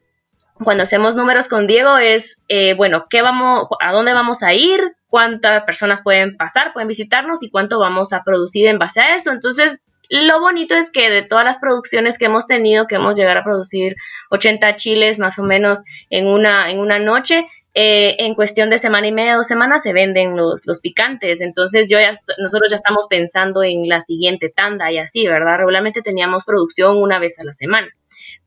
cuando 0.63 0.83
hacemos 0.83 1.15
números 1.15 1.49
con 1.49 1.67
Diego 1.67 1.97
es, 1.97 2.41
eh, 2.47 2.73
bueno, 2.75 3.07
¿qué 3.09 3.21
vamos, 3.21 3.67
a 3.81 3.91
dónde 3.91 4.13
vamos 4.13 4.41
a 4.43 4.53
ir? 4.53 4.95
¿Cuántas 5.15 5.63
personas 5.63 6.01
pueden 6.01 6.35
pasar, 6.35 6.73
pueden 6.73 6.89
visitarnos 6.89 7.41
y 7.41 7.49
cuánto 7.49 7.79
vamos 7.79 8.11
a 8.11 8.21
producir 8.21 8.67
en 8.67 8.77
base 8.77 8.99
a 8.99 9.15
eso? 9.15 9.31
Entonces, 9.31 9.81
lo 10.09 10.41
bonito 10.41 10.75
es 10.75 10.91
que 10.91 11.09
de 11.09 11.21
todas 11.21 11.45
las 11.45 11.57
producciones 11.57 12.17
que 12.17 12.25
hemos 12.25 12.47
tenido, 12.47 12.85
que 12.85 12.95
hemos 12.95 13.17
llegado 13.17 13.39
a 13.39 13.43
producir 13.45 13.95
80 14.31 14.75
chiles 14.75 15.17
más 15.17 15.39
o 15.39 15.43
menos 15.43 15.83
en 16.09 16.27
una, 16.27 16.69
en 16.69 16.79
una 16.79 16.99
noche, 16.99 17.45
eh, 17.73 18.17
en 18.25 18.35
cuestión 18.35 18.69
de 18.69 18.77
semana 18.77 19.07
y 19.07 19.13
media, 19.13 19.37
dos 19.37 19.47
semanas 19.47 19.83
se 19.83 19.93
venden 19.93 20.35
los, 20.35 20.67
los 20.67 20.81
picantes. 20.81 21.39
Entonces 21.39 21.89
yo 21.89 21.97
ya, 21.97 22.11
nosotros 22.37 22.69
ya 22.69 22.75
estamos 22.75 23.07
pensando 23.09 23.63
en 23.63 23.87
la 23.87 24.01
siguiente 24.01 24.49
tanda 24.49 24.91
y 24.91 24.97
así, 24.97 25.25
¿verdad? 25.25 25.59
Regularmente 25.59 26.01
teníamos 26.01 26.43
producción 26.43 26.97
una 26.97 27.19
vez 27.19 27.39
a 27.39 27.45
la 27.45 27.53
semana. 27.53 27.87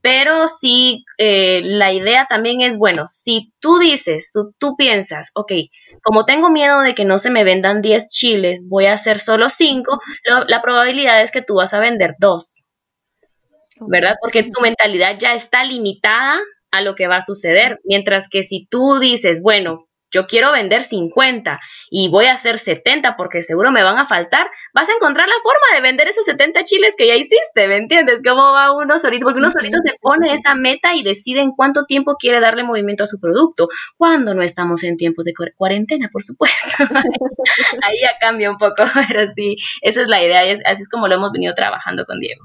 Pero 0.01 0.49
sí, 0.49 1.05
eh, 1.19 1.61
la 1.65 1.93
idea 1.93 2.27
también 2.29 2.61
es, 2.61 2.79
bueno, 2.79 3.07
si 3.09 3.53
tú 3.59 3.79
dices, 3.79 4.31
tú, 4.33 4.55
tú, 4.59 4.77
piensas, 4.77 5.31
ok, 5.35 5.53
como 6.03 6.25
tengo 6.25 6.51
miedo 6.51 6.81
de 6.81 6.95
que 6.95 7.05
no 7.05 7.19
se 7.19 7.31
me 7.31 7.45
vendan 7.45 7.83
10 7.83 8.09
chiles, 8.11 8.65
voy 8.69 8.87
a 8.87 8.95
hacer 8.95 9.19
solo 9.19 9.51
5, 9.51 10.01
la 10.47 10.63
probabilidad 10.63 11.23
es 11.23 11.33
que 11.33 11.43
tú 11.43 11.57
vas 11.57 11.75
a 11.75 11.81
vender 11.81 12.15
2, 12.19 12.63
¿verdad? 13.89 14.15
Porque 14.21 14.45
tu 14.45 14.61
mentalidad 14.61 15.19
ya 15.19 15.35
está 15.35 15.65
limitada 15.65 16.39
a 16.71 16.81
lo 16.81 16.95
que 16.95 17.09
va 17.09 17.17
a 17.17 17.23
suceder. 17.23 17.81
Mientras 17.85 18.29
que 18.29 18.43
si 18.43 18.67
tú 18.67 18.99
dices, 18.99 19.43
bueno, 19.43 19.88
yo 20.11 20.27
quiero 20.27 20.53
vender 20.53 20.83
50 20.83 21.61
y 21.91 22.09
voy 22.09 22.27
a 22.27 22.35
hacer 22.35 22.59
70 22.59 23.17
porque 23.17 23.43
seguro 23.43 23.71
me 23.71 23.83
van 23.83 23.99
a 23.99 24.07
faltar, 24.07 24.51
vas 24.73 24.89
a 24.89 24.93
encontrar 24.93 25.29
la 25.29 25.35
forma 25.43 25.77
de 25.77 25.83
vender 25.83 26.09
esos 26.09 26.25
70 26.25 26.65
chiles 26.65 26.95
que 26.97 27.07
ya 27.07 27.15
hiciste, 27.15 27.69
¿me 27.69 27.77
entiendes? 27.77 28.21
¿Cómo 28.25 28.53
va 28.53 28.73
uno 28.73 28.99
solito? 28.99 29.25
Porque 29.25 29.39
uno 29.39 29.51
solito 29.51 29.79
se 29.85 29.93
pone 30.01 30.33
esa 30.33 30.55
meta 30.55 30.95
y 30.95 31.03
decide 31.03 31.41
en 31.41 31.53
cuánto 31.53 31.85
tiempo 31.85 32.17
quiere 32.17 32.41
darle 32.41 32.65
movimiento 32.65 33.05
a 33.05 33.07
su 33.07 33.21
producto, 33.21 33.69
cuando 33.97 34.35
no 34.35 34.43
estamos 34.43 34.83
en 34.85 34.97
tiempos 34.97 35.25
de 35.25 35.35
cuarentena, 35.57 36.09
por 36.13 36.25
supuesto. 36.25 36.59
Ahí 37.83 38.01
ya 38.01 38.19
cambia 38.21 38.51
un 38.51 38.59
poco, 38.59 38.85
pero 39.09 39.31
sí, 39.33 39.57
esa 39.83 40.03
es 40.03 40.09
la 40.09 40.23
idea 40.23 40.47
y 40.47 40.61
así 40.65 40.83
es 40.83 40.89
como 40.89 41.09
lo 41.09 41.15
hemos 41.17 41.33
venido 41.33 41.55
trabajando 41.55 42.05
con 42.05 42.19
Diego. 42.19 42.45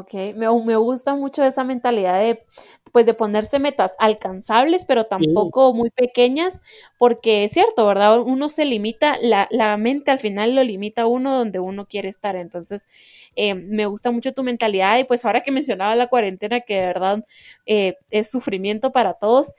Ok, 0.00 0.14
me, 0.36 0.46
me, 0.64 0.76
gusta 0.76 1.16
mucho 1.16 1.42
esa 1.42 1.64
mentalidad 1.64 2.20
de, 2.20 2.44
pues, 2.92 3.04
de 3.04 3.14
ponerse 3.14 3.58
metas 3.58 3.94
alcanzables, 3.98 4.84
pero 4.84 5.04
tampoco 5.04 5.74
muy 5.74 5.90
pequeñas, 5.90 6.62
porque 6.98 7.42
es 7.42 7.52
cierto, 7.52 7.84
¿verdad? 7.84 8.20
Uno 8.20 8.48
se 8.48 8.64
limita, 8.64 9.16
la, 9.20 9.48
la, 9.50 9.76
mente 9.76 10.12
al 10.12 10.20
final 10.20 10.54
lo 10.54 10.62
limita 10.62 11.02
a 11.02 11.06
uno 11.08 11.36
donde 11.36 11.58
uno 11.58 11.86
quiere 11.86 12.08
estar. 12.08 12.36
Entonces, 12.36 12.86
eh, 13.34 13.54
me 13.56 13.86
gusta 13.86 14.12
mucho 14.12 14.32
tu 14.32 14.44
mentalidad 14.44 14.98
y 14.98 15.04
pues 15.04 15.24
ahora 15.24 15.42
que 15.42 15.50
mencionaba 15.50 15.96
la 15.96 16.06
cuarentena, 16.06 16.60
que 16.60 16.76
de 16.76 16.86
verdad 16.86 17.24
eh, 17.66 17.96
es 18.10 18.30
sufrimiento 18.30 18.92
para 18.92 19.14
todos, 19.14 19.52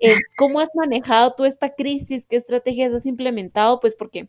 eh, 0.00 0.16
¿cómo 0.36 0.58
has 0.58 0.70
manejado 0.74 1.34
tú 1.36 1.44
esta 1.44 1.74
crisis? 1.74 2.26
¿Qué 2.26 2.34
estrategias 2.36 2.92
has 2.92 3.06
implementado? 3.06 3.78
Pues 3.78 3.94
porque 3.94 4.28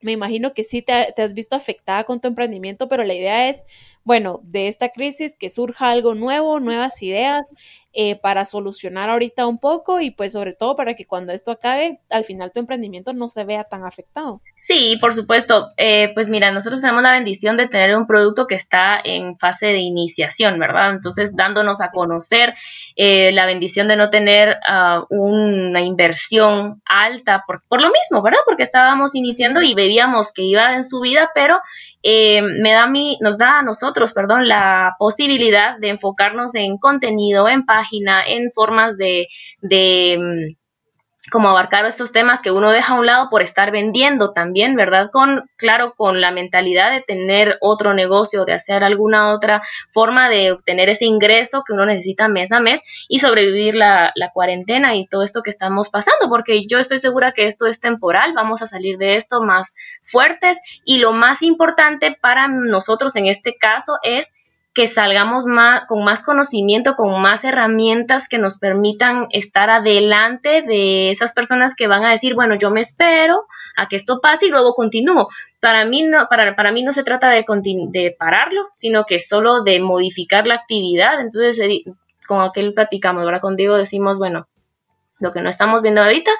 me 0.00 0.12
imagino 0.12 0.52
que 0.52 0.64
sí 0.64 0.82
te, 0.82 0.92
has 0.92 1.34
visto 1.34 1.56
afectada 1.56 2.04
con 2.04 2.20
tu 2.20 2.28
emprendimiento, 2.28 2.88
pero 2.88 3.04
la 3.04 3.14
idea 3.14 3.48
es, 3.48 3.64
bueno, 4.10 4.40
de 4.42 4.66
esta 4.66 4.88
crisis 4.88 5.36
que 5.36 5.50
surja 5.50 5.88
algo 5.88 6.16
nuevo, 6.16 6.58
nuevas 6.58 7.00
ideas 7.00 7.54
eh, 7.92 8.14
para 8.14 8.44
solucionar 8.44 9.08
ahorita 9.08 9.46
un 9.46 9.58
poco 9.58 10.00
y 10.00 10.10
pues 10.10 10.32
sobre 10.32 10.52
todo 10.52 10.74
para 10.74 10.94
que 10.94 11.06
cuando 11.06 11.32
esto 11.32 11.52
acabe, 11.52 12.00
al 12.10 12.24
final 12.24 12.50
tu 12.52 12.58
emprendimiento 12.58 13.12
no 13.12 13.28
se 13.28 13.44
vea 13.44 13.62
tan 13.64 13.84
afectado. 13.84 14.40
Sí, 14.56 14.96
por 15.00 15.14
supuesto. 15.14 15.70
Eh, 15.76 16.10
pues 16.14 16.28
mira, 16.28 16.52
nosotros 16.52 16.80
tenemos 16.82 17.02
la 17.02 17.12
bendición 17.12 17.56
de 17.56 17.68
tener 17.68 17.96
un 17.96 18.06
producto 18.06 18.46
que 18.46 18.56
está 18.56 19.00
en 19.02 19.36
fase 19.38 19.68
de 19.68 19.78
iniciación, 19.78 20.58
¿verdad? 20.58 20.90
Entonces, 20.90 21.34
dándonos 21.34 21.80
a 21.80 21.90
conocer 21.90 22.54
eh, 22.94 23.30
la 23.32 23.46
bendición 23.46 23.88
de 23.88 23.96
no 23.96 24.10
tener 24.10 24.58
uh, 24.68 25.04
una 25.08 25.82
inversión 25.82 26.82
alta 26.84 27.44
por, 27.46 27.62
por, 27.68 27.80
lo 27.80 27.90
mismo, 27.90 28.22
¿verdad? 28.22 28.40
Porque 28.44 28.64
estábamos 28.64 29.14
iniciando 29.14 29.62
y 29.62 29.74
veíamos 29.74 30.32
que 30.32 30.42
iba 30.42 30.74
en 30.74 30.84
su 30.84 31.00
vida, 31.00 31.30
pero 31.34 31.60
eh, 32.02 32.42
me 32.42 32.72
da 32.72 32.84
a 32.84 32.90
mí, 32.90 33.18
nos 33.20 33.38
da 33.38 33.58
a 33.58 33.62
nosotros, 33.62 34.12
perdón, 34.12 34.48
la 34.48 34.94
posibilidad 34.98 35.78
de 35.78 35.90
enfocarnos 35.90 36.54
en 36.54 36.78
contenido, 36.78 37.48
en 37.48 37.64
página, 37.64 38.22
en 38.26 38.50
formas 38.52 38.96
de, 38.96 39.28
de 39.60 40.18
mm, 40.18 40.59
como 41.30 41.48
abarcar 41.48 41.84
estos 41.84 42.12
temas 42.12 42.40
que 42.40 42.50
uno 42.50 42.70
deja 42.70 42.94
a 42.94 42.98
un 42.98 43.04
lado 43.04 43.28
por 43.28 43.42
estar 43.42 43.70
vendiendo 43.70 44.32
también, 44.32 44.74
¿verdad? 44.74 45.10
Con, 45.12 45.50
claro, 45.56 45.94
con 45.94 46.20
la 46.20 46.30
mentalidad 46.30 46.90
de 46.90 47.02
tener 47.02 47.58
otro 47.60 47.92
negocio, 47.92 48.46
de 48.46 48.54
hacer 48.54 48.82
alguna 48.82 49.34
otra 49.34 49.60
forma 49.92 50.30
de 50.30 50.52
obtener 50.52 50.88
ese 50.88 51.04
ingreso 51.04 51.62
que 51.66 51.74
uno 51.74 51.84
necesita 51.84 52.28
mes 52.28 52.52
a 52.52 52.60
mes 52.60 52.80
y 53.08 53.18
sobrevivir 53.18 53.74
la, 53.74 54.12
la 54.14 54.30
cuarentena 54.30 54.96
y 54.96 55.06
todo 55.06 55.22
esto 55.22 55.42
que 55.42 55.50
estamos 55.50 55.90
pasando, 55.90 56.28
porque 56.30 56.62
yo 56.66 56.78
estoy 56.78 57.00
segura 57.00 57.32
que 57.32 57.46
esto 57.46 57.66
es 57.66 57.80
temporal, 57.80 58.32
vamos 58.34 58.62
a 58.62 58.66
salir 58.66 58.96
de 58.96 59.16
esto 59.16 59.42
más 59.42 59.74
fuertes 60.04 60.58
y 60.84 60.98
lo 60.98 61.12
más 61.12 61.42
importante 61.42 62.16
para 62.18 62.48
nosotros 62.48 63.14
en 63.16 63.26
este 63.26 63.56
caso 63.56 63.98
es 64.02 64.32
que 64.72 64.86
salgamos 64.86 65.46
más, 65.46 65.86
con 65.88 66.04
más 66.04 66.22
conocimiento, 66.22 66.94
con 66.94 67.20
más 67.20 67.44
herramientas 67.44 68.28
que 68.28 68.38
nos 68.38 68.58
permitan 68.58 69.26
estar 69.30 69.68
adelante 69.68 70.62
de 70.62 71.10
esas 71.10 71.32
personas 71.32 71.74
que 71.74 71.88
van 71.88 72.04
a 72.04 72.10
decir, 72.10 72.34
bueno, 72.34 72.54
yo 72.56 72.70
me 72.70 72.80
espero 72.80 73.46
a 73.76 73.88
que 73.88 73.96
esto 73.96 74.20
pase 74.20 74.46
y 74.46 74.50
luego 74.50 74.74
continúo. 74.74 75.28
Para 75.60 75.84
mí 75.84 76.02
no, 76.02 76.26
para, 76.28 76.54
para 76.54 76.70
mí 76.70 76.82
no 76.82 76.92
se 76.92 77.02
trata 77.02 77.30
de, 77.30 77.44
de 77.90 78.16
pararlo, 78.16 78.68
sino 78.74 79.04
que 79.04 79.18
solo 79.18 79.62
de 79.62 79.80
modificar 79.80 80.46
la 80.46 80.54
actividad. 80.54 81.20
Entonces, 81.20 81.60
como 82.26 82.42
aquel 82.42 82.72
platicamos, 82.72 83.24
ahora 83.24 83.40
con 83.40 83.56
Diego 83.56 83.76
decimos, 83.76 84.18
bueno, 84.18 84.46
lo 85.20 85.32
que 85.32 85.40
no 85.40 85.48
estamos 85.48 85.82
viendo 85.82 86.02
ahorita, 86.02 86.30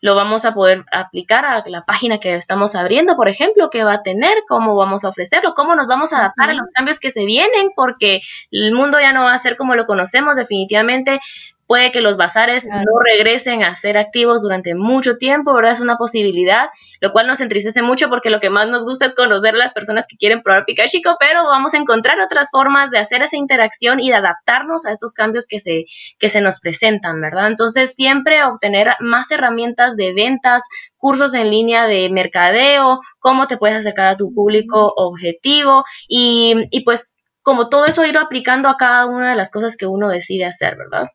lo 0.00 0.14
vamos 0.14 0.44
a 0.44 0.54
poder 0.54 0.84
aplicar 0.92 1.44
a 1.44 1.64
la 1.66 1.84
página 1.84 2.18
que 2.18 2.34
estamos 2.36 2.74
abriendo, 2.74 3.16
por 3.16 3.28
ejemplo, 3.28 3.70
qué 3.70 3.82
va 3.82 3.94
a 3.94 4.02
tener, 4.02 4.38
cómo 4.48 4.76
vamos 4.76 5.04
a 5.04 5.08
ofrecerlo, 5.08 5.54
cómo 5.54 5.74
nos 5.74 5.86
vamos 5.86 6.12
a 6.12 6.18
adaptar 6.18 6.50
a 6.50 6.54
los 6.54 6.66
cambios 6.74 7.00
que 7.00 7.10
se 7.10 7.24
vienen, 7.24 7.70
porque 7.74 8.20
el 8.50 8.72
mundo 8.72 9.00
ya 9.00 9.12
no 9.12 9.24
va 9.24 9.34
a 9.34 9.38
ser 9.38 9.56
como 9.56 9.74
lo 9.74 9.86
conocemos, 9.86 10.36
definitivamente 10.36 11.20
Puede 11.66 11.90
que 11.90 12.00
los 12.00 12.16
bazares 12.16 12.66
no 12.66 13.00
regresen 13.04 13.64
a 13.64 13.74
ser 13.76 13.98
activos 13.98 14.42
durante 14.42 14.74
mucho 14.74 15.16
tiempo, 15.16 15.52
¿verdad? 15.52 15.72
Es 15.72 15.80
una 15.80 15.96
posibilidad, 15.96 16.68
lo 17.00 17.12
cual 17.12 17.26
nos 17.26 17.40
entristece 17.40 17.82
mucho 17.82 18.08
porque 18.08 18.30
lo 18.30 18.38
que 18.38 18.50
más 18.50 18.68
nos 18.68 18.84
gusta 18.84 19.06
es 19.06 19.14
conocer 19.14 19.54
a 19.54 19.58
las 19.58 19.74
personas 19.74 20.06
que 20.08 20.16
quieren 20.16 20.42
probar 20.42 20.64
Chico, 20.86 21.16
pero 21.18 21.44
vamos 21.44 21.74
a 21.74 21.78
encontrar 21.78 22.20
otras 22.20 22.50
formas 22.50 22.90
de 22.90 22.98
hacer 22.98 23.22
esa 23.22 23.36
interacción 23.36 24.00
y 24.00 24.10
de 24.10 24.14
adaptarnos 24.14 24.86
a 24.86 24.92
estos 24.92 25.14
cambios 25.14 25.46
que 25.48 25.58
se, 25.58 25.86
que 26.18 26.28
se 26.28 26.40
nos 26.40 26.60
presentan, 26.60 27.20
¿verdad? 27.20 27.48
Entonces, 27.48 27.94
siempre 27.94 28.44
obtener 28.44 28.94
más 29.00 29.30
herramientas 29.30 29.96
de 29.96 30.14
ventas, 30.14 30.62
cursos 30.96 31.34
en 31.34 31.50
línea 31.50 31.86
de 31.86 32.08
mercadeo, 32.10 33.00
cómo 33.18 33.46
te 33.46 33.56
puedes 33.56 33.78
acercar 33.78 34.06
a 34.06 34.16
tu 34.16 34.32
público 34.32 34.92
objetivo 34.96 35.84
y, 36.08 36.54
y 36.70 36.84
pues 36.84 37.16
como 37.42 37.68
todo 37.68 37.84
eso 37.86 38.04
ir 38.04 38.18
aplicando 38.18 38.68
a 38.68 38.76
cada 38.76 39.06
una 39.06 39.30
de 39.30 39.36
las 39.36 39.50
cosas 39.50 39.76
que 39.76 39.86
uno 39.86 40.08
decide 40.08 40.46
hacer, 40.46 40.76
¿verdad? 40.76 41.08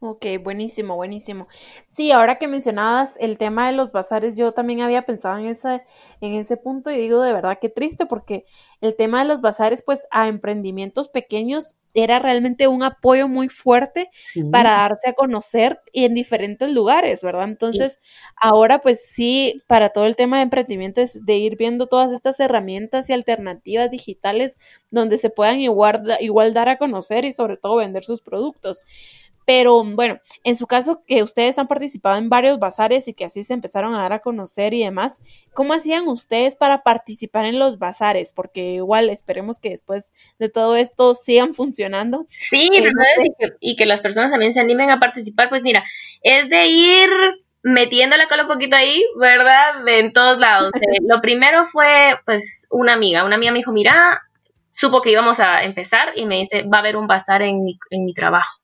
Ok, 0.00 0.26
buenísimo, 0.44 0.94
buenísimo. 0.94 1.48
Sí, 1.84 2.12
ahora 2.12 2.38
que 2.38 2.46
mencionabas 2.46 3.16
el 3.18 3.36
tema 3.36 3.66
de 3.66 3.72
los 3.72 3.90
bazares, 3.90 4.36
yo 4.36 4.52
también 4.52 4.80
había 4.80 5.02
pensado 5.02 5.38
en 5.38 5.46
ese, 5.46 5.82
en 6.20 6.34
ese 6.34 6.56
punto 6.56 6.92
y 6.92 6.96
digo 6.96 7.20
de 7.20 7.32
verdad 7.32 7.58
que 7.60 7.68
triste 7.68 8.06
porque 8.06 8.44
el 8.80 8.94
tema 8.94 9.18
de 9.18 9.24
los 9.24 9.40
bazares, 9.40 9.82
pues 9.82 10.06
a 10.12 10.28
emprendimientos 10.28 11.08
pequeños 11.08 11.74
era 11.94 12.20
realmente 12.20 12.68
un 12.68 12.84
apoyo 12.84 13.26
muy 13.26 13.48
fuerte 13.48 14.08
para 14.50 14.70
darse 14.72 15.08
a 15.08 15.14
conocer 15.14 15.80
en 15.92 16.14
diferentes 16.14 16.68
lugares, 16.70 17.22
¿verdad? 17.24 17.44
Entonces, 17.48 17.98
ahora 18.36 18.80
pues 18.80 19.04
sí, 19.04 19.60
para 19.66 19.88
todo 19.88 20.06
el 20.06 20.14
tema 20.14 20.36
de 20.36 20.44
emprendimiento 20.44 21.00
es 21.00 21.24
de 21.24 21.38
ir 21.38 21.56
viendo 21.56 21.88
todas 21.88 22.12
estas 22.12 22.38
herramientas 22.38 23.10
y 23.10 23.14
alternativas 23.14 23.90
digitales 23.90 24.58
donde 24.90 25.18
se 25.18 25.30
puedan 25.30 25.60
igual, 25.60 26.16
igual 26.20 26.54
dar 26.54 26.68
a 26.68 26.76
conocer 26.78 27.24
y 27.24 27.32
sobre 27.32 27.56
todo 27.56 27.76
vender 27.76 28.04
sus 28.04 28.22
productos. 28.22 28.84
Pero 29.48 29.82
bueno, 29.82 30.20
en 30.44 30.56
su 30.56 30.66
caso 30.66 31.02
que 31.06 31.22
ustedes 31.22 31.58
han 31.58 31.68
participado 31.68 32.18
en 32.18 32.28
varios 32.28 32.58
bazares 32.58 33.08
y 33.08 33.14
que 33.14 33.24
así 33.24 33.44
se 33.44 33.54
empezaron 33.54 33.94
a 33.94 34.02
dar 34.02 34.12
a 34.12 34.18
conocer 34.18 34.74
y 34.74 34.84
demás, 34.84 35.22
¿cómo 35.54 35.72
hacían 35.72 36.06
ustedes 36.06 36.54
para 36.54 36.82
participar 36.82 37.46
en 37.46 37.58
los 37.58 37.78
bazares? 37.78 38.34
Porque 38.34 38.74
igual 38.74 39.08
esperemos 39.08 39.58
que 39.58 39.70
después 39.70 40.12
de 40.38 40.50
todo 40.50 40.76
esto 40.76 41.14
sigan 41.14 41.54
funcionando. 41.54 42.26
Sí, 42.28 42.68
eh, 42.74 42.82
¿verdad? 42.82 43.56
y, 43.58 43.76
que, 43.76 43.86
las 43.86 44.02
personas 44.02 44.30
también 44.30 44.52
se 44.52 44.60
animen 44.60 44.90
a 44.90 45.00
participar. 45.00 45.48
Pues 45.48 45.62
mira, 45.62 45.82
es 46.20 46.50
de 46.50 46.66
ir 46.66 47.08
metiendo 47.62 48.18
la 48.18 48.28
cola 48.28 48.42
un 48.42 48.50
poquito 48.50 48.76
ahí, 48.76 49.02
¿verdad? 49.18 49.76
en 49.88 50.12
todos 50.12 50.38
lados. 50.38 50.72
Eh, 50.74 50.98
lo 51.08 51.22
primero 51.22 51.64
fue, 51.64 52.18
pues, 52.26 52.66
una 52.70 52.92
amiga. 52.92 53.24
Una 53.24 53.36
amiga 53.36 53.52
me 53.52 53.60
dijo, 53.60 53.72
mira, 53.72 54.20
supo 54.74 55.00
que 55.00 55.12
íbamos 55.12 55.40
a 55.40 55.62
empezar 55.62 56.12
y 56.16 56.26
me 56.26 56.36
dice, 56.36 56.64
va 56.64 56.76
a 56.76 56.80
haber 56.80 56.98
un 56.98 57.06
bazar 57.06 57.40
en 57.40 57.64
en 57.90 58.04
mi 58.04 58.12
trabajo 58.12 58.57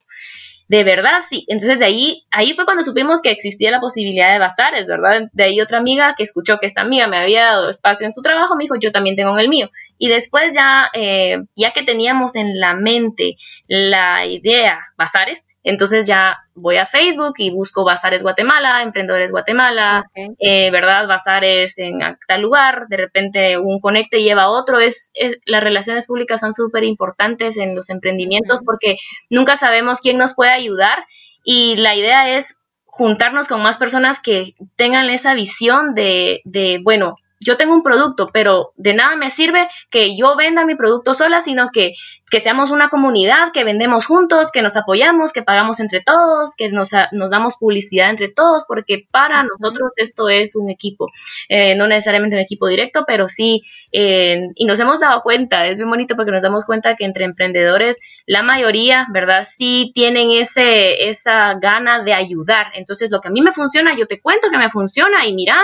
de 0.67 0.83
verdad, 0.83 1.23
sí. 1.29 1.45
Entonces 1.49 1.79
de 1.79 1.85
ahí, 1.85 2.25
ahí 2.31 2.55
fue 2.55 2.65
cuando 2.65 2.83
supimos 2.83 3.21
que 3.21 3.31
existía 3.31 3.71
la 3.71 3.81
posibilidad 3.81 4.33
de 4.33 4.39
bazares, 4.39 4.89
¿verdad? 4.89 5.29
De 5.33 5.45
ahí 5.45 5.61
otra 5.61 5.79
amiga 5.79 6.15
que 6.17 6.23
escuchó 6.23 6.59
que 6.59 6.67
esta 6.67 6.81
amiga 6.81 7.07
me 7.07 7.19
había 7.19 7.45
dado 7.45 7.71
espacio 7.71 8.07
en 8.07 8.15
su 8.15 8.23
trabajo, 8.23 8.57
me 8.57 8.65
dijo, 8.65 8.77
yo 8.77 8.91
también 8.91 9.17
tengo 9.17 9.33
en 9.33 9.41
el 9.41 9.49
mío. 9.49 9.71
Y 9.99 10.09
después 10.09 10.55
ya, 10.55 10.91
eh, 10.95 11.45
ya 11.55 11.73
que 11.73 11.83
teníamos 11.83 12.35
en 12.35 12.59
la 12.59 12.75
mente 12.75 13.37
la 13.67 14.25
idea 14.27 14.79
bazares, 14.97 15.45
entonces 15.65 16.07
ya 16.07 16.39
voy 16.55 16.77
a 16.77 16.85
Facebook 16.85 17.35
y 17.39 17.51
busco 17.51 17.85
Bazares 17.85 18.23
Guatemala, 18.23 18.83
Emprendedores 18.83 19.33
Guatemala, 19.33 20.05
eh, 20.39 20.71
¿verdad? 20.71 21.09
Bazares 21.09 21.79
en 21.79 22.01
tal 22.29 22.43
lugar, 22.43 22.87
de 22.89 22.99
repente 22.99 23.57
un 23.57 23.81
conecte 23.81 24.23
lleva 24.23 24.43
a 24.43 24.51
otro. 24.51 24.79
Es, 24.79 25.11
las 25.47 25.65
relaciones 25.65 26.07
públicas 26.07 26.41
son 26.41 26.53
súper 26.53 26.85
importantes 26.85 27.57
en 27.57 27.75
los 27.75 27.89
emprendimientos 27.89 28.61
porque 28.65 28.99
nunca 29.31 29.57
sabemos 29.57 30.01
quién 30.01 30.19
nos 30.19 30.35
puede 30.35 30.51
ayudar 30.51 31.05
y 31.45 31.77
la 31.77 31.95
idea 31.95 32.37
es 32.37 32.61
juntarnos 32.85 33.49
con 33.49 33.63
más 33.63 33.79
personas 33.79 34.21
que 34.21 34.55
tengan 34.77 35.09
esa 35.09 35.35
visión 35.35 35.95
de, 35.95 36.43
de 36.45 36.79
bueno, 36.83 37.17
yo 37.41 37.57
tengo 37.57 37.75
un 37.75 37.83
producto, 37.83 38.31
pero 38.33 38.73
de 38.77 38.95
nada 38.95 39.17
me 39.17 39.31
sirve 39.31 39.69
que 39.91 40.17
yo 40.17 40.37
venda 40.37 40.65
mi 40.65 40.75
producto 40.75 41.15
sola, 41.15 41.41
sino 41.43 41.71
que, 41.73 41.93
que 42.31 42.41
seamos 42.41 42.71
una 42.71 42.89
comunidad, 42.89 43.53
que 43.53 43.65
vendemos 43.65 44.07
juntos, 44.07 44.51
que 44.51 44.63
nos 44.63 44.77
apoyamos, 44.77 45.33
que 45.33 45.43
pagamos 45.43 45.79
entre 45.81 46.01
todos, 46.01 46.55
que 46.57 46.71
nos, 46.71 46.91
nos 47.13 47.31
damos 47.31 47.57
publicidad 47.57 48.11
entre 48.11 48.29
todos, 48.29 48.65
porque 48.67 49.07
para 49.11 49.45
nosotros 49.45 49.93
esto 49.97 50.29
es 50.29 50.57
un 50.57 50.71
equipo, 50.71 51.09
eh, 51.49 51.75
no 51.77 51.87
necesariamente 51.87 52.37
un 52.37 52.43
equipo 52.43 52.67
directo, 52.67 53.05
pero 53.07 53.29
sí, 53.29 53.63
eh, 53.93 54.41
y 54.55 54.65
nos 54.65 54.81
hemos 54.81 55.01
dado 55.01 55.23
cuenta, 55.23 55.67
es 55.67 55.79
muy 55.81 55.89
bonito 55.89 56.17
porque 56.17 56.33
nos 56.33 56.43
damos 56.43 56.65
cuenta 56.65 56.97
que 56.97 57.05
entre 57.05 57.25
emprendedores, 57.25 57.99
la 58.27 58.43
mayoría, 58.43 59.07
¿verdad? 59.13 59.47
Sí 59.49 59.93
tienen 59.95 60.31
ese, 60.31 61.09
esa 61.09 61.55
gana 61.61 62.03
de 62.03 62.15
ayudar. 62.15 62.69
Entonces, 62.75 63.11
lo 63.11 63.21
que 63.21 63.29
a 63.29 63.31
mí 63.31 63.43
me 63.43 63.53
funciona, 63.53 63.95
yo 63.95 64.07
te 64.07 64.21
cuento 64.21 64.51
que 64.51 64.59
me 64.59 64.71
funciona 64.71 65.27
y 65.27 65.35
mira, 65.35 65.57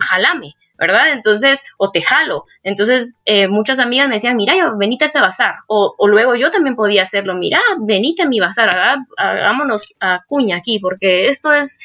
jalame. 0.00 0.54
¿Verdad? 0.78 1.12
Entonces, 1.12 1.62
o 1.78 1.90
te 1.90 2.02
jalo. 2.02 2.44
Entonces, 2.62 3.20
eh, 3.24 3.48
muchas 3.48 3.78
amigas 3.78 4.08
me 4.08 4.16
decían, 4.16 4.36
mira, 4.36 4.56
yo, 4.56 4.76
venite 4.76 5.04
a 5.04 5.08
este 5.08 5.20
bazar. 5.20 5.56
O, 5.66 5.94
o, 5.96 6.08
luego 6.08 6.34
yo 6.34 6.50
también 6.50 6.76
podía 6.76 7.02
hacerlo, 7.02 7.34
mira, 7.34 7.60
venite 7.80 8.22
a 8.22 8.28
mi 8.28 8.40
bazar, 8.40 8.70
hagámonos 9.16 9.94
a 10.00 10.22
cuña 10.26 10.56
aquí, 10.56 10.78
porque 10.78 11.28
esto 11.28 11.52
es 11.52 11.78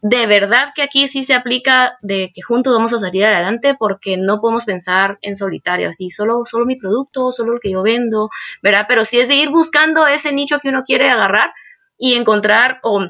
de 0.00 0.26
verdad 0.26 0.68
que 0.74 0.82
aquí 0.82 1.08
sí 1.08 1.24
se 1.24 1.34
aplica 1.34 1.98
de 2.02 2.30
que 2.32 2.42
juntos 2.42 2.72
vamos 2.72 2.92
a 2.92 2.98
salir 2.98 3.24
adelante 3.24 3.74
porque 3.76 4.16
no 4.16 4.40
podemos 4.40 4.64
pensar 4.64 5.18
en 5.22 5.34
solitario, 5.34 5.88
así 5.90 6.08
solo, 6.08 6.44
solo 6.46 6.66
mi 6.66 6.76
producto, 6.76 7.32
solo 7.32 7.54
lo 7.54 7.60
que 7.60 7.72
yo 7.72 7.82
vendo, 7.82 8.30
¿verdad? 8.62 8.86
Pero 8.88 9.04
sí 9.04 9.18
es 9.18 9.28
de 9.28 9.34
ir 9.34 9.50
buscando 9.50 10.06
ese 10.06 10.32
nicho 10.32 10.60
que 10.60 10.68
uno 10.68 10.84
quiere 10.84 11.10
agarrar 11.10 11.52
y 11.98 12.14
encontrar 12.14 12.78
o 12.82 13.08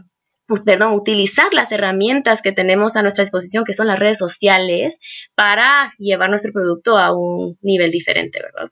perdón, 0.65 0.95
utilizar 0.95 1.53
las 1.53 1.71
herramientas 1.73 2.43
que 2.43 2.53
tenemos 2.53 2.97
a 2.97 3.03
nuestra 3.03 3.23
disposición, 3.23 3.65
que 3.65 3.75
son 3.75 3.87
las 3.87 3.99
redes 3.99 4.19
sociales, 4.19 4.99
para 5.35 5.93
llevar 5.99 6.31
nuestro 6.31 6.53
producto 6.53 6.97
a 6.97 7.17
un 7.17 7.59
nivel 7.61 7.91
diferente, 7.91 8.41
¿verdad? 8.43 8.71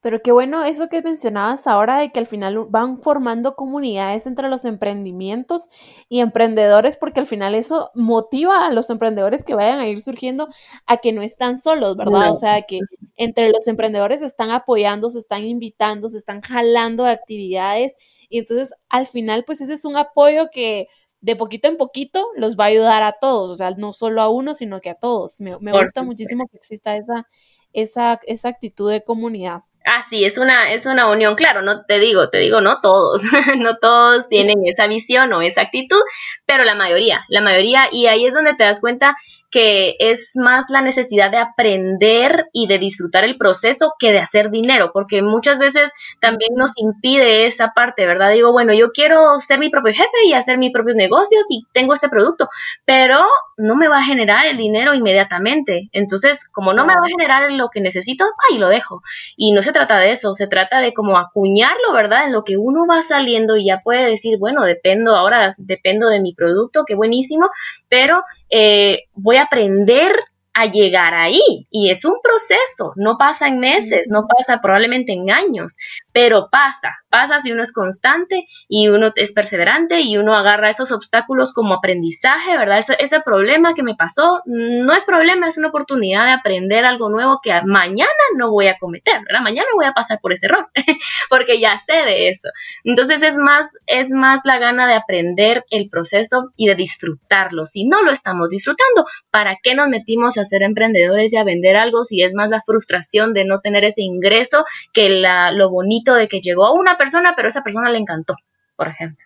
Pero 0.00 0.22
qué 0.22 0.30
bueno 0.30 0.62
eso 0.62 0.88
que 0.88 1.02
mencionabas 1.02 1.66
ahora 1.66 1.98
de 1.98 2.12
que 2.12 2.20
al 2.20 2.26
final 2.26 2.66
van 2.70 3.02
formando 3.02 3.56
comunidades 3.56 4.28
entre 4.28 4.48
los 4.48 4.64
emprendimientos 4.64 5.68
y 6.08 6.20
emprendedores, 6.20 6.96
porque 6.96 7.18
al 7.18 7.26
final 7.26 7.56
eso 7.56 7.90
motiva 7.94 8.64
a 8.64 8.72
los 8.72 8.90
emprendedores 8.90 9.42
que 9.42 9.56
vayan 9.56 9.80
a 9.80 9.88
ir 9.88 10.00
surgiendo 10.00 10.48
a 10.86 10.98
que 10.98 11.12
no 11.12 11.20
están 11.20 11.58
solos, 11.58 11.96
¿verdad? 11.96 12.30
O 12.30 12.34
sea, 12.34 12.62
que 12.62 12.78
entre 13.16 13.48
los 13.48 13.66
emprendedores 13.66 14.20
se 14.20 14.26
están 14.26 14.52
apoyando, 14.52 15.10
se 15.10 15.18
están 15.18 15.44
invitando, 15.44 16.08
se 16.08 16.18
están 16.18 16.42
jalando 16.42 17.04
actividades 17.04 17.96
y 18.28 18.38
entonces 18.38 18.74
al 18.88 19.06
final 19.06 19.44
pues 19.44 19.60
ese 19.60 19.74
es 19.74 19.84
un 19.84 19.96
apoyo 19.96 20.50
que 20.52 20.88
de 21.20 21.36
poquito 21.36 21.68
en 21.68 21.76
poquito 21.76 22.28
los 22.36 22.56
va 22.56 22.64
a 22.64 22.68
ayudar 22.68 23.02
a 23.02 23.16
todos, 23.20 23.50
o 23.50 23.54
sea, 23.54 23.70
no 23.72 23.92
solo 23.92 24.22
a 24.22 24.28
uno, 24.28 24.54
sino 24.54 24.80
que 24.80 24.90
a 24.90 24.94
todos. 24.94 25.40
Me, 25.40 25.56
gusta 25.72 26.02
muchísimo 26.02 26.46
que 26.48 26.58
exista 26.58 26.96
esa, 26.96 27.26
esa, 27.72 28.20
esa 28.24 28.48
actitud 28.48 28.90
de 28.90 29.02
comunidad. 29.02 29.62
Ah, 29.84 30.02
sí, 30.08 30.24
es 30.24 30.36
una, 30.36 30.72
es 30.72 30.86
una 30.86 31.10
unión, 31.10 31.34
claro, 31.34 31.62
no 31.62 31.84
te 31.86 31.98
digo, 31.98 32.28
te 32.28 32.38
digo, 32.38 32.60
no 32.60 32.80
todos, 32.80 33.22
no 33.58 33.78
todos 33.78 34.28
tienen 34.28 34.58
esa 34.66 34.86
visión 34.86 35.32
o 35.32 35.40
esa 35.40 35.62
actitud, 35.62 36.00
pero 36.44 36.64
la 36.64 36.74
mayoría, 36.74 37.24
la 37.28 37.40
mayoría, 37.40 37.84
y 37.90 38.06
ahí 38.06 38.26
es 38.26 38.34
donde 38.34 38.54
te 38.54 38.64
das 38.64 38.80
cuenta 38.80 39.14
que 39.50 39.96
es 39.98 40.32
más 40.34 40.66
la 40.68 40.82
necesidad 40.82 41.30
de 41.30 41.38
aprender 41.38 42.46
y 42.52 42.66
de 42.66 42.78
disfrutar 42.78 43.24
el 43.24 43.38
proceso 43.38 43.92
que 43.98 44.12
de 44.12 44.18
hacer 44.18 44.50
dinero, 44.50 44.90
porque 44.92 45.22
muchas 45.22 45.58
veces 45.58 45.90
también 46.20 46.54
nos 46.54 46.72
impide 46.76 47.46
esa 47.46 47.72
parte, 47.74 48.06
¿verdad? 48.06 48.32
Digo, 48.32 48.52
bueno, 48.52 48.74
yo 48.74 48.90
quiero 48.92 49.40
ser 49.40 49.58
mi 49.58 49.70
propio 49.70 49.94
jefe 49.94 50.26
y 50.26 50.34
hacer 50.34 50.58
mis 50.58 50.72
propios 50.72 50.96
negocios 50.96 51.46
y 51.48 51.64
tengo 51.72 51.94
este 51.94 52.08
producto, 52.08 52.48
pero 52.84 53.24
no 53.56 53.74
me 53.74 53.88
va 53.88 53.98
a 53.98 54.04
generar 54.04 54.46
el 54.46 54.58
dinero 54.58 54.94
inmediatamente. 54.94 55.88
Entonces, 55.92 56.46
como 56.48 56.74
no 56.74 56.84
me 56.84 56.94
va 56.94 57.06
a 57.06 57.08
generar 57.08 57.50
lo 57.52 57.70
que 57.70 57.80
necesito, 57.80 58.24
ahí 58.48 58.58
lo 58.58 58.68
dejo. 58.68 59.02
Y 59.36 59.52
no 59.52 59.62
se 59.62 59.72
trata 59.72 59.98
de 59.98 60.12
eso, 60.12 60.34
se 60.34 60.46
trata 60.46 60.80
de 60.80 60.92
como 60.92 61.18
acuñarlo, 61.18 61.92
¿verdad? 61.94 62.26
En 62.26 62.32
lo 62.32 62.44
que 62.44 62.56
uno 62.56 62.86
va 62.86 63.02
saliendo 63.02 63.56
y 63.56 63.66
ya 63.66 63.80
puede 63.82 64.10
decir, 64.10 64.38
bueno, 64.38 64.64
dependo, 64.64 65.16
ahora 65.16 65.54
dependo 65.56 66.08
de 66.08 66.20
mi 66.20 66.34
producto, 66.34 66.84
qué 66.86 66.94
buenísimo, 66.94 67.48
pero 67.88 68.22
eh, 68.50 69.04
voy 69.14 69.37
aprender 69.38 70.12
a 70.52 70.66
llegar 70.66 71.14
ahí. 71.14 71.68
Y 71.70 71.90
es 71.90 72.04
un 72.04 72.16
proceso, 72.22 72.92
no 72.96 73.16
pasa 73.16 73.46
en 73.46 73.60
meses, 73.60 74.08
no 74.10 74.26
pasa 74.26 74.60
probablemente 74.60 75.12
en 75.12 75.30
años, 75.30 75.76
pero 76.12 76.48
pasa, 76.50 76.96
pasa 77.10 77.40
si 77.40 77.52
uno 77.52 77.62
es 77.62 77.72
constante 77.72 78.46
y 78.68 78.88
uno 78.88 79.12
es 79.14 79.32
perseverante 79.32 80.00
y 80.00 80.16
uno 80.16 80.34
agarra 80.34 80.70
esos 80.70 80.92
obstáculos 80.92 81.52
como 81.52 81.74
aprendizaje, 81.74 82.56
¿verdad? 82.56 82.78
Ese, 82.78 83.20
problema 83.20 83.74
que 83.74 83.82
me 83.82 83.94
pasó 83.94 84.42
no 84.46 84.94
es 84.94 85.04
problema, 85.04 85.48
es 85.48 85.58
una 85.58 85.68
oportunidad 85.68 86.24
de 86.24 86.32
aprender 86.32 86.84
algo 86.84 87.10
nuevo 87.10 87.40
que 87.42 87.52
mañana 87.66 88.08
no 88.36 88.50
voy 88.50 88.68
a 88.68 88.78
cometer, 88.78 89.20
¿verdad? 89.24 89.42
Mañana 89.42 89.68
voy 89.74 89.86
a 89.86 89.92
pasar 89.92 90.20
por 90.20 90.32
ese 90.32 90.46
error, 90.46 90.68
porque 91.30 91.60
ya 91.60 91.78
sé 91.78 92.04
de 92.04 92.30
eso. 92.30 92.48
Entonces 92.84 93.22
es 93.22 93.36
más, 93.36 93.68
es 93.86 94.10
más 94.10 94.42
la 94.44 94.58
gana 94.58 94.86
de 94.86 94.94
aprender 94.94 95.64
el 95.70 95.90
proceso 95.90 96.48
y 96.56 96.68
de 96.68 96.74
disfrutarlo. 96.74 97.66
Si 97.66 97.86
no 97.86 98.02
lo 98.02 98.12
estamos 98.12 98.48
disfrutando, 98.50 99.04
¿para 99.30 99.56
qué 99.62 99.74
nos 99.74 99.88
metimos 99.88 100.38
a 100.38 100.44
ser 100.44 100.62
emprendedores 100.62 101.32
y 101.32 101.36
a 101.36 101.44
vender 101.44 101.76
algo 101.76 102.04
si 102.04 102.22
es 102.22 102.34
más 102.34 102.48
la 102.48 102.62
frustración 102.62 103.34
de 103.34 103.44
no 103.44 103.60
tener 103.60 103.84
ese 103.84 104.02
ingreso 104.02 104.64
que 104.92 105.08
la, 105.08 105.50
lo 105.52 105.70
bonito 105.70 106.07
de 106.14 106.28
que 106.28 106.40
llegó 106.40 106.66
a 106.66 106.72
una 106.72 106.96
persona, 106.96 107.34
pero 107.36 107.48
esa 107.48 107.62
persona 107.62 107.90
le 107.90 107.98
encantó, 107.98 108.34
por 108.76 108.88
ejemplo. 108.88 109.24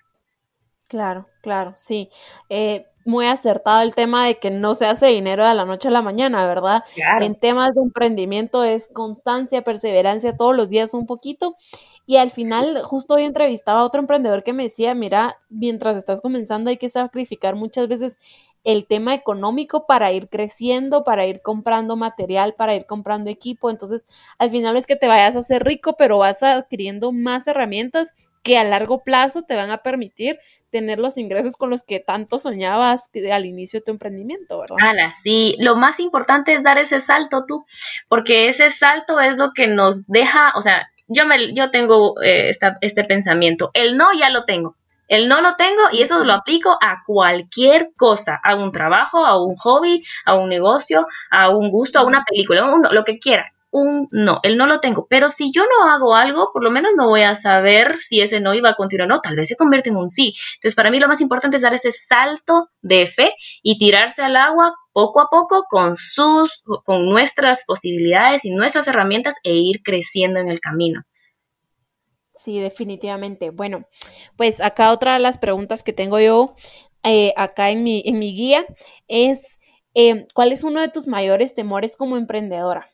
Claro, 0.88 1.28
claro, 1.40 1.72
sí. 1.74 2.10
Eh, 2.48 2.86
muy 3.04 3.26
acertado 3.26 3.82
el 3.82 3.94
tema 3.94 4.26
de 4.26 4.38
que 4.38 4.50
no 4.50 4.74
se 4.74 4.86
hace 4.86 5.06
dinero 5.06 5.46
de 5.46 5.54
la 5.54 5.64
noche 5.64 5.88
a 5.88 5.90
la 5.90 6.02
mañana, 6.02 6.46
¿verdad? 6.46 6.84
En 7.20 7.34
temas 7.34 7.74
de 7.74 7.80
emprendimiento 7.80 8.62
es 8.62 8.88
constancia, 8.92 9.62
perseverancia, 9.62 10.36
todos 10.36 10.54
los 10.54 10.68
días 10.68 10.94
un 10.94 11.06
poquito. 11.06 11.56
Y 12.06 12.16
al 12.16 12.30
final, 12.30 12.82
justo 12.84 13.14
hoy 13.14 13.22
entrevistaba 13.22 13.80
a 13.80 13.84
otro 13.84 14.00
emprendedor 14.00 14.42
que 14.42 14.52
me 14.52 14.64
decía, 14.64 14.94
mira, 14.94 15.38
mientras 15.48 15.96
estás 15.96 16.20
comenzando 16.20 16.70
hay 16.70 16.76
que 16.76 16.88
sacrificar 16.88 17.54
muchas 17.54 17.88
veces 17.88 18.18
el 18.64 18.86
tema 18.86 19.14
económico 19.14 19.86
para 19.86 20.12
ir 20.12 20.28
creciendo, 20.28 21.04
para 21.04 21.26
ir 21.26 21.42
comprando 21.42 21.96
material, 21.96 22.54
para 22.54 22.74
ir 22.74 22.86
comprando 22.86 23.30
equipo. 23.30 23.70
Entonces, 23.70 24.06
al 24.38 24.50
final 24.50 24.76
es 24.76 24.86
que 24.86 24.96
te 24.96 25.08
vayas 25.08 25.36
a 25.36 25.40
hacer 25.40 25.64
rico, 25.64 25.94
pero 25.96 26.18
vas 26.18 26.42
adquiriendo 26.42 27.12
más 27.12 27.46
herramientas 27.46 28.14
que 28.42 28.58
a 28.58 28.64
largo 28.64 29.04
plazo 29.04 29.42
te 29.42 29.56
van 29.56 29.70
a 29.70 29.82
permitir 29.82 30.38
tener 30.70 30.98
los 30.98 31.18
ingresos 31.18 31.56
con 31.56 31.70
los 31.70 31.82
que 31.82 32.00
tanto 32.00 32.38
soñabas 32.38 33.10
al 33.30 33.46
inicio 33.46 33.78
de 33.78 33.84
tu 33.84 33.90
emprendimiento, 33.92 34.58
¿verdad? 34.58 34.76
Ala, 34.80 35.10
sí, 35.10 35.54
lo 35.58 35.76
más 35.76 36.00
importante 36.00 36.54
es 36.54 36.62
dar 36.62 36.78
ese 36.78 37.00
salto 37.00 37.44
tú, 37.46 37.66
porque 38.08 38.48
ese 38.48 38.70
salto 38.70 39.20
es 39.20 39.36
lo 39.36 39.52
que 39.54 39.68
nos 39.68 40.06
deja, 40.06 40.52
o 40.56 40.62
sea, 40.62 40.88
yo, 41.12 41.26
me, 41.26 41.54
yo 41.54 41.70
tengo 41.70 42.20
eh, 42.22 42.50
este 42.80 43.04
pensamiento, 43.04 43.70
el 43.74 43.96
no 43.96 44.12
ya 44.12 44.30
lo 44.30 44.44
tengo. 44.44 44.76
El 45.08 45.28
no 45.28 45.42
lo 45.42 45.56
tengo 45.56 45.82
y 45.92 46.00
eso 46.00 46.24
lo 46.24 46.32
aplico 46.32 46.78
a 46.80 47.02
cualquier 47.06 47.90
cosa, 47.96 48.40
a 48.42 48.54
un 48.54 48.72
trabajo, 48.72 49.26
a 49.26 49.42
un 49.42 49.56
hobby, 49.56 50.02
a 50.24 50.34
un 50.34 50.48
negocio, 50.48 51.06
a 51.30 51.50
un 51.50 51.70
gusto, 51.70 51.98
a 51.98 52.06
una 52.06 52.24
película, 52.24 52.64
lo 52.90 53.04
que 53.04 53.18
quiera 53.18 53.52
un 53.72 54.08
no, 54.12 54.38
el 54.42 54.56
no 54.56 54.66
lo 54.66 54.80
tengo, 54.80 55.06
pero 55.08 55.30
si 55.30 55.50
yo 55.50 55.64
no 55.64 55.90
hago 55.90 56.14
algo, 56.14 56.50
por 56.52 56.62
lo 56.62 56.70
menos 56.70 56.92
no 56.94 57.08
voy 57.08 57.22
a 57.22 57.34
saber 57.34 57.96
si 58.00 58.20
ese 58.20 58.38
no 58.38 58.54
iba 58.54 58.68
a 58.68 58.74
continuar 58.76 59.10
o 59.10 59.14
no, 59.14 59.20
tal 59.20 59.34
vez 59.34 59.48
se 59.48 59.56
convierte 59.56 59.88
en 59.88 59.96
un 59.96 60.10
sí. 60.10 60.34
Entonces, 60.56 60.76
para 60.76 60.90
mí 60.90 61.00
lo 61.00 61.08
más 61.08 61.20
importante 61.20 61.56
es 61.56 61.62
dar 61.62 61.74
ese 61.74 61.90
salto 61.90 62.68
de 62.82 63.06
fe 63.06 63.34
y 63.62 63.78
tirarse 63.78 64.22
al 64.22 64.36
agua 64.36 64.74
poco 64.92 65.20
a 65.20 65.28
poco 65.30 65.64
con 65.68 65.96
sus 65.96 66.62
con 66.84 67.06
nuestras 67.06 67.64
posibilidades 67.66 68.44
y 68.44 68.50
nuestras 68.50 68.88
herramientas 68.88 69.34
e 69.42 69.54
ir 69.54 69.82
creciendo 69.82 70.40
en 70.40 70.48
el 70.48 70.60
camino. 70.60 71.02
Sí, 72.34 72.60
definitivamente. 72.60 73.50
Bueno, 73.50 73.86
pues 74.36 74.60
acá 74.60 74.90
otra 74.90 75.14
de 75.14 75.18
las 75.18 75.38
preguntas 75.38 75.82
que 75.82 75.92
tengo 75.92 76.18
yo 76.18 76.56
eh, 77.04 77.34
acá 77.36 77.70
en 77.70 77.82
mi, 77.82 78.02
en 78.06 78.18
mi 78.18 78.34
guía 78.34 78.64
es, 79.08 79.58
eh, 79.94 80.26
¿cuál 80.34 80.52
es 80.52 80.64
uno 80.64 80.80
de 80.80 80.88
tus 80.88 81.08
mayores 81.08 81.54
temores 81.54 81.96
como 81.96 82.16
emprendedora? 82.16 82.88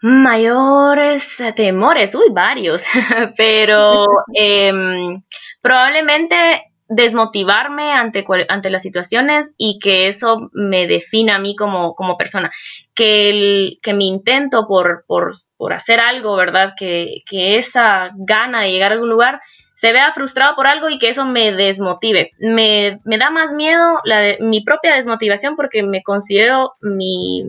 Mayores 0.00 1.38
temores, 1.54 2.14
uy, 2.14 2.26
varios, 2.32 2.82
pero 3.36 4.06
em, 4.34 5.22
probablemente 5.60 6.71
desmotivarme 6.88 7.92
ante, 7.92 8.24
ante 8.48 8.70
las 8.70 8.82
situaciones 8.82 9.54
y 9.56 9.78
que 9.78 10.06
eso 10.06 10.50
me 10.52 10.86
defina 10.86 11.36
a 11.36 11.38
mí 11.38 11.56
como, 11.56 11.94
como 11.94 12.16
persona. 12.16 12.50
Que, 12.94 13.30
el, 13.30 13.78
que 13.82 13.94
mi 13.94 14.08
intento 14.08 14.66
por, 14.66 15.04
por, 15.06 15.32
por 15.56 15.72
hacer 15.72 16.00
algo, 16.00 16.36
¿verdad? 16.36 16.74
Que, 16.76 17.22
que, 17.26 17.58
esa 17.58 18.10
gana 18.14 18.62
de 18.62 18.70
llegar 18.70 18.92
a 18.92 18.94
algún 18.94 19.10
lugar 19.10 19.40
se 19.74 19.92
vea 19.92 20.12
frustrado 20.12 20.54
por 20.54 20.66
algo 20.66 20.90
y 20.90 20.98
que 20.98 21.08
eso 21.08 21.24
me 21.24 21.52
desmotive. 21.52 22.32
Me, 22.38 23.00
me 23.04 23.18
da 23.18 23.30
más 23.30 23.52
miedo 23.52 23.98
la 24.04 24.36
mi 24.40 24.62
propia 24.62 24.94
desmotivación 24.94 25.56
porque 25.56 25.82
me 25.82 26.02
considero 26.02 26.74
mi 26.80 27.44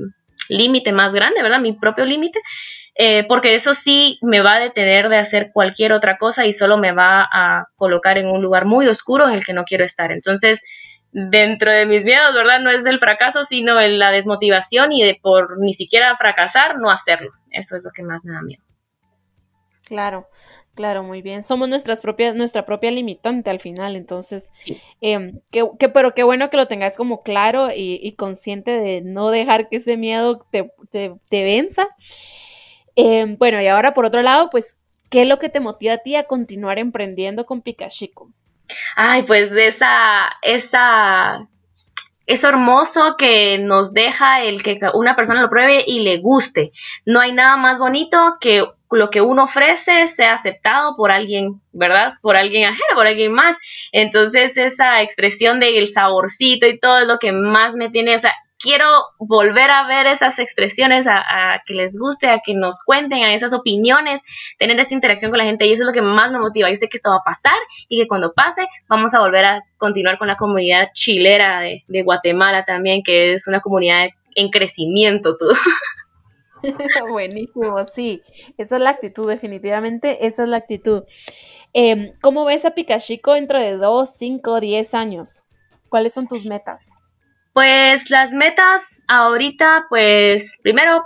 límite 0.50 0.92
más 0.92 1.14
grande, 1.14 1.42
¿verdad? 1.42 1.60
Mi 1.60 1.74
propio 1.74 2.06
límite, 2.06 2.40
eh, 2.96 3.26
porque 3.28 3.56
eso 3.56 3.74
sí 3.74 4.20
me 4.22 4.42
va 4.42 4.56
a 4.56 4.60
detener 4.60 5.10
de 5.10 5.18
hacer 5.18 5.52
cualquier 5.52 5.94
otra 5.94 6.18
cosa 6.18 6.46
y 6.46 6.54
solo 6.54 6.78
me 6.78 6.92
va 6.92 7.28
a 7.32 7.68
colocar 7.76 8.18
en 8.18 8.28
un 8.28 8.42
lugar 8.42 8.66
muy 8.66 8.88
oscuro 8.88 9.28
en 9.28 9.34
el 9.34 9.44
que 9.44 9.54
no 9.54 9.64
quiero 9.64 9.84
estar. 9.84 10.12
Entonces, 10.12 10.62
dentro 11.12 11.72
de 11.72 11.86
mis 11.86 12.06
miedos, 12.06 12.34
¿verdad? 12.34 12.60
No 12.60 12.70
es 12.70 12.84
del 12.84 13.00
fracaso, 13.00 13.46
sino 13.46 13.80
en 13.80 14.00
la 14.00 14.12
desmotivación 14.12 14.92
y 14.92 15.04
de 15.04 15.18
por 15.22 15.60
ni 15.60 15.74
siquiera 15.74 16.16
fracasar, 16.18 16.80
no 16.80 16.90
hacerlo. 16.90 17.32
Eso 17.52 17.76
es 17.76 17.84
lo 17.84 17.92
que 17.92 18.04
más 18.04 18.26
me 18.26 18.34
da 18.34 18.42
miedo. 18.42 18.64
Claro. 19.86 20.28
Claro, 20.76 21.04
muy 21.04 21.22
bien. 21.22 21.44
Somos 21.44 21.70
nuestras 21.70 22.02
propias, 22.02 22.34
nuestra 22.34 22.66
propia 22.66 22.90
limitante 22.90 23.52
al 23.52 23.60
final, 23.60 23.96
entonces, 23.96 24.52
em, 25.02 25.40
que, 25.52 25.68
pero 25.94 26.16
qué 26.16 26.24
bueno 26.24 26.50
que 26.50 26.58
lo 26.58 26.68
tengas 26.68 26.98
como 26.98 27.22
claro 27.22 27.70
y, 27.74 28.16
consciente 28.18 28.72
de 28.72 29.02
no 29.02 29.30
dejar 29.30 29.70
que 29.70 29.78
ese 29.78 29.98
miedo 29.98 30.44
te, 30.50 30.72
te, 30.90 31.44
venza. 31.44 31.88
Em, 32.96 33.38
bueno, 33.38 33.62
y 33.62 33.68
ahora 33.68 33.94
por 33.94 34.06
otro 34.06 34.22
lado, 34.22 34.50
pues, 34.50 34.78
¿qué 35.10 35.24
es 35.24 35.28
lo 35.28 35.40
que 35.40 35.50
te 35.50 35.60
motiva 35.60 35.94
a 35.94 35.98
ti 35.98 36.16
a 36.16 36.24
continuar 36.24 36.80
emprendiendo 36.80 37.46
con 37.46 37.62
Pikachico? 37.62 38.32
Ay, 38.96 39.24
pues 39.24 39.52
esa, 39.52 40.32
esa 40.42 41.48
es 42.26 42.44
hermoso 42.44 43.16
que 43.18 43.58
nos 43.60 43.94
deja 43.94 44.44
el 44.44 44.64
que 44.64 44.80
una 44.94 45.16
persona 45.16 45.42
lo 45.42 45.50
pruebe 45.50 45.84
y 45.86 46.00
le 46.04 46.18
guste. 46.18 46.72
No 47.06 47.20
hay 47.20 47.34
nada 47.34 47.58
más 47.58 47.80
bonito 47.80 48.38
que 48.40 48.64
lo 48.92 49.10
que 49.10 49.22
uno 49.22 49.44
ofrece 49.44 50.08
sea 50.08 50.34
aceptado 50.34 50.96
por 50.96 51.12
alguien, 51.12 51.62
¿verdad? 51.72 52.14
Por 52.22 52.38
alguien 52.38 52.66
ajeno, 52.66 52.96
por 52.96 53.08
alguien 53.08 53.34
más. 53.34 53.58
Entonces 53.92 54.56
esa 54.56 55.02
expresión 55.02 55.60
del 55.60 55.88
saborcito 55.88 56.68
y 56.68 56.80
todo 56.80 57.00
es 57.00 57.08
lo 57.08 57.20
que 57.20 57.32
más 57.32 57.76
me 57.76 57.90
tiene, 57.90 58.16
o 58.16 58.20
sea, 58.20 58.34
quiero 58.64 58.88
volver 59.20 59.70
a 59.70 59.86
ver 59.86 60.08
esas 60.08 60.40
expresiones, 60.40 61.06
a, 61.06 61.62
que 61.66 61.76
les 61.76 62.00
guste, 62.00 62.28
a 62.28 62.40
que 62.44 62.56
nos 62.56 62.82
cuenten, 62.84 63.24
a 63.24 63.34
esas 63.34 63.54
opiniones, 63.54 64.22
tener 64.58 64.80
esa 64.80 64.94
interacción 64.94 65.30
con 65.30 65.38
la 65.38 65.46
gente 65.46 65.68
y 65.68 65.74
eso 65.74 65.84
es 65.84 65.88
lo 65.88 65.94
que 65.94 66.02
más 66.02 66.32
me 66.32 66.40
motiva. 66.40 66.70
Yo 66.70 66.78
sé 66.78 66.88
que 66.88 66.98
esto 66.98 67.12
va 67.12 67.18
a 67.18 67.24
pasar 67.24 67.58
y 67.90 68.00
que 68.00 68.08
cuando 68.08 68.34
pase 68.34 68.66
vamos 68.88 69.14
a 69.14 69.20
volver 69.20 69.46
a 69.46 69.64
continuar 69.78 70.18
con 70.18 70.30
la 70.30 70.38
comunidad 70.38 70.88
chilera 70.94 71.60
de, 71.60 71.84
de 71.88 72.04
Guatemala 72.04 72.64
también, 72.64 73.04
que 73.04 73.34
es 73.34 73.48
una 73.48 73.60
comunidad 73.60 74.08
en 74.36 74.50
crecimiento 74.50 75.36
todo. 75.38 75.54
Buenísimo, 77.10 77.76
sí, 77.94 78.22
esa 78.58 78.78
es 78.78 78.82
la 78.82 78.92
actitud, 78.92 79.28
definitivamente, 79.28 80.26
esa 80.26 80.44
es 80.44 80.50
la 80.50 80.58
actitud. 80.58 81.04
Em, 81.74 82.12
¿Cómo 82.22 82.46
ves 82.46 82.66
a 82.66 82.72
Pikachico 82.72 83.34
dentro 83.34 83.60
de 83.60 83.76
2, 83.78 84.10
5, 84.10 84.60
10 84.60 84.94
años? 84.94 85.44
¿Cuáles 85.90 86.14
son 86.14 86.28
tus 86.28 86.46
metas? 86.46 86.94
Pues 87.54 88.10
las 88.10 88.32
metas 88.34 89.02
ahorita, 89.08 89.86
pues 89.90 90.60
primero 90.64 91.06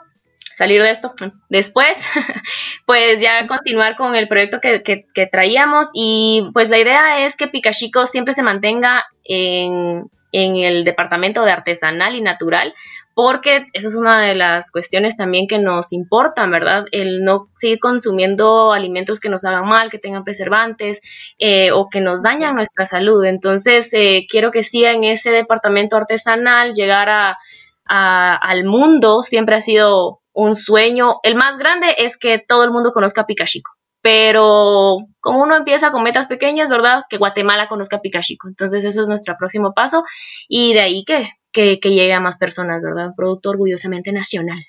salir 0.57 0.81
de 0.81 0.89
esto. 0.89 1.13
Después, 1.49 1.99
pues 2.85 3.21
ya 3.21 3.45
continuar 3.45 3.95
con 3.95 4.15
el 4.15 4.27
proyecto 4.27 4.59
que, 4.59 4.81
que, 4.81 5.27
traíamos 5.27 5.89
y 5.93 6.49
pues 6.53 6.69
la 6.69 6.79
idea 6.79 7.25
es 7.25 7.35
que 7.35 7.47
Pikachico 7.47 8.07
siempre 8.07 8.33
se 8.33 8.41
mantenga 8.41 9.05
en, 9.23 10.09
en 10.31 10.55
el 10.55 10.83
departamento 10.83 11.43
de 11.43 11.51
artesanal 11.51 12.15
y 12.15 12.21
natural, 12.21 12.73
porque 13.17 13.65
eso 13.73 13.87
es 13.87 13.95
una 13.95 14.21
de 14.21 14.35
las 14.35 14.69
cuestiones 14.69 15.17
también 15.17 15.47
que 15.47 15.57
nos 15.57 15.91
importan, 15.91 16.51
¿verdad? 16.51 16.85
El 16.91 17.23
no 17.23 17.49
seguir 17.55 17.79
consumiendo 17.79 18.73
alimentos 18.73 19.19
que 19.19 19.27
nos 19.27 19.43
hagan 19.43 19.65
mal, 19.65 19.89
que 19.89 19.97
tengan 19.97 20.23
preservantes 20.23 21.01
eh, 21.39 21.71
o 21.71 21.89
que 21.89 21.99
nos 21.99 22.21
dañan 22.21 22.53
nuestra 22.53 22.85
salud. 22.85 23.25
Entonces, 23.25 23.89
eh, 23.93 24.27
quiero 24.29 24.51
que 24.51 24.63
siga 24.63 24.91
en 24.91 25.03
ese 25.03 25.31
departamento 25.31 25.95
artesanal, 25.95 26.75
llegar 26.75 27.09
a, 27.09 27.37
al 27.85 28.65
mundo 28.65 29.23
siempre 29.23 29.55
ha 29.55 29.61
sido 29.61 30.19
un 30.31 30.55
sueño. 30.55 31.15
El 31.23 31.33
más 31.33 31.57
grande 31.57 31.87
es 31.97 32.17
que 32.17 32.37
todo 32.37 32.63
el 32.65 32.69
mundo 32.69 32.91
conozca 32.91 33.21
a 33.21 33.25
Pikachico. 33.25 33.71
Pero 34.03 34.97
como 35.21 35.41
uno 35.41 35.55
empieza 35.55 35.89
con 35.89 36.03
metas 36.03 36.27
pequeñas, 36.27 36.69
¿verdad? 36.69 37.01
Que 37.09 37.17
Guatemala 37.17 37.67
conozca 37.67 37.95
a 37.95 38.01
Pikachico. 38.01 38.47
Entonces 38.47 38.83
eso 38.85 39.01
es 39.01 39.07
nuestro 39.07 39.35
próximo 39.39 39.73
paso. 39.73 40.03
Y 40.47 40.75
de 40.75 40.81
ahí 40.81 41.03
que 41.03 41.31
que, 41.57 41.89
llegue 41.89 42.13
a 42.13 42.19
más 42.19 42.37
personas, 42.37 42.81
¿verdad? 42.81 43.07
Un 43.07 43.15
producto 43.15 43.49
orgullosamente 43.49 44.11
nacional. 44.11 44.59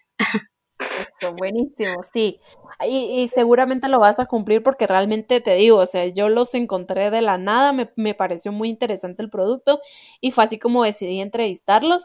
Eso, 1.21 1.33
buenísimo, 1.35 2.01
sí. 2.13 2.39
Y, 2.89 3.27
seguramente 3.29 3.89
lo 3.89 3.99
vas 3.99 4.21
a 4.21 4.27
cumplir 4.27 4.63
porque 4.63 4.87
realmente 4.87 5.41
te 5.41 5.55
digo, 5.55 5.79
o 5.79 5.87
sea, 5.87 6.07
yo 6.07 6.29
los 6.29 6.55
encontré 6.55 7.11
de 7.11 7.21
la 7.21 7.37
nada, 7.37 7.73
me, 7.73 7.91
me, 7.97 8.15
pareció 8.15 8.53
muy 8.53 8.69
interesante 8.69 9.23
el 9.23 9.29
producto 9.29 9.81
y 10.21 10.31
fue 10.31 10.45
así 10.45 10.59
como 10.59 10.85
decidí 10.85 11.21
entrevistarlos 11.21 12.05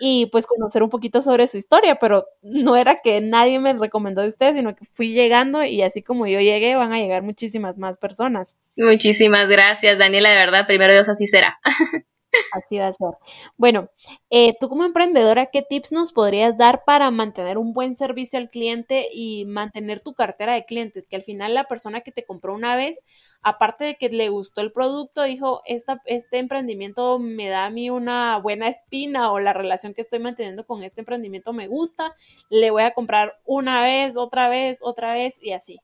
y 0.00 0.26
pues 0.26 0.46
conocer 0.46 0.82
un 0.82 0.90
poquito 0.90 1.22
sobre 1.22 1.46
su 1.46 1.56
historia, 1.56 1.96
pero 2.00 2.26
no 2.42 2.76
era 2.76 2.96
que 2.96 3.20
nadie 3.20 3.60
me 3.60 3.72
recomendó 3.74 4.22
de 4.22 4.28
ustedes, 4.28 4.56
sino 4.56 4.74
que 4.74 4.84
fui 4.84 5.12
llegando 5.12 5.64
y 5.64 5.82
así 5.82 6.02
como 6.02 6.26
yo 6.26 6.40
llegué, 6.40 6.74
van 6.74 6.92
a 6.92 6.98
llegar 6.98 7.22
muchísimas 7.22 7.78
más 7.78 7.96
personas. 7.96 8.56
Muchísimas 8.76 9.48
gracias, 9.48 9.98
Daniela, 9.98 10.30
de 10.30 10.36
verdad, 10.38 10.66
primero 10.66 10.92
Dios 10.92 11.08
así 11.08 11.28
será. 11.28 11.60
Así 12.50 12.78
va 12.78 12.88
a 12.88 12.92
ser. 12.92 13.08
Bueno, 13.56 13.90
eh, 14.30 14.54
tú 14.58 14.68
como 14.68 14.84
emprendedora, 14.84 15.46
¿qué 15.46 15.62
tips 15.62 15.92
nos 15.92 16.12
podrías 16.12 16.56
dar 16.56 16.84
para 16.84 17.10
mantener 17.10 17.58
un 17.58 17.74
buen 17.74 17.94
servicio 17.94 18.38
al 18.38 18.48
cliente 18.50 19.08
y 19.12 19.44
mantener 19.44 20.00
tu 20.00 20.14
cartera 20.14 20.54
de 20.54 20.64
clientes? 20.64 21.08
Que 21.08 21.16
al 21.16 21.22
final 21.22 21.54
la 21.54 21.64
persona 21.64 22.00
que 22.00 22.12
te 22.12 22.24
compró 22.24 22.54
una 22.54 22.74
vez, 22.76 23.04
aparte 23.42 23.84
de 23.84 23.94
que 23.96 24.08
le 24.08 24.28
gustó 24.30 24.60
el 24.62 24.72
producto, 24.72 25.22
dijo, 25.24 25.60
Esta, 25.66 26.00
este 26.06 26.38
emprendimiento 26.38 27.18
me 27.18 27.48
da 27.48 27.66
a 27.66 27.70
mí 27.70 27.90
una 27.90 28.38
buena 28.38 28.68
espina 28.68 29.30
o 29.32 29.40
la 29.40 29.52
relación 29.52 29.94
que 29.94 30.02
estoy 30.02 30.18
manteniendo 30.18 30.66
con 30.66 30.82
este 30.82 31.00
emprendimiento 31.02 31.52
me 31.52 31.68
gusta, 31.68 32.14
le 32.50 32.70
voy 32.70 32.82
a 32.82 32.94
comprar 32.94 33.38
una 33.44 33.82
vez, 33.82 34.16
otra 34.16 34.48
vez, 34.48 34.80
otra 34.82 35.12
vez 35.14 35.38
y 35.42 35.52
así. 35.52 35.80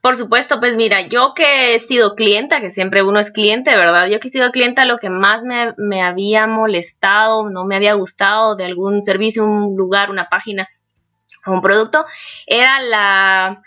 Por 0.00 0.16
supuesto, 0.16 0.60
pues 0.60 0.76
mira, 0.76 1.06
yo 1.08 1.34
que 1.34 1.74
he 1.74 1.80
sido 1.80 2.14
clienta, 2.14 2.60
que 2.60 2.70
siempre 2.70 3.02
uno 3.02 3.20
es 3.20 3.30
cliente, 3.30 3.76
¿verdad? 3.76 4.06
Yo 4.08 4.20
que 4.20 4.28
he 4.28 4.30
sido 4.30 4.50
clienta, 4.50 4.84
lo 4.84 4.98
que 4.98 5.10
más 5.10 5.42
me, 5.42 5.74
me 5.76 6.02
había 6.02 6.46
molestado, 6.46 7.48
no 7.50 7.64
me 7.64 7.76
había 7.76 7.94
gustado 7.94 8.56
de 8.56 8.64
algún 8.64 9.02
servicio, 9.02 9.44
un 9.44 9.76
lugar, 9.76 10.10
una 10.10 10.28
página, 10.28 10.68
un 11.46 11.60
producto, 11.60 12.06
era 12.46 12.80
la, 12.80 13.62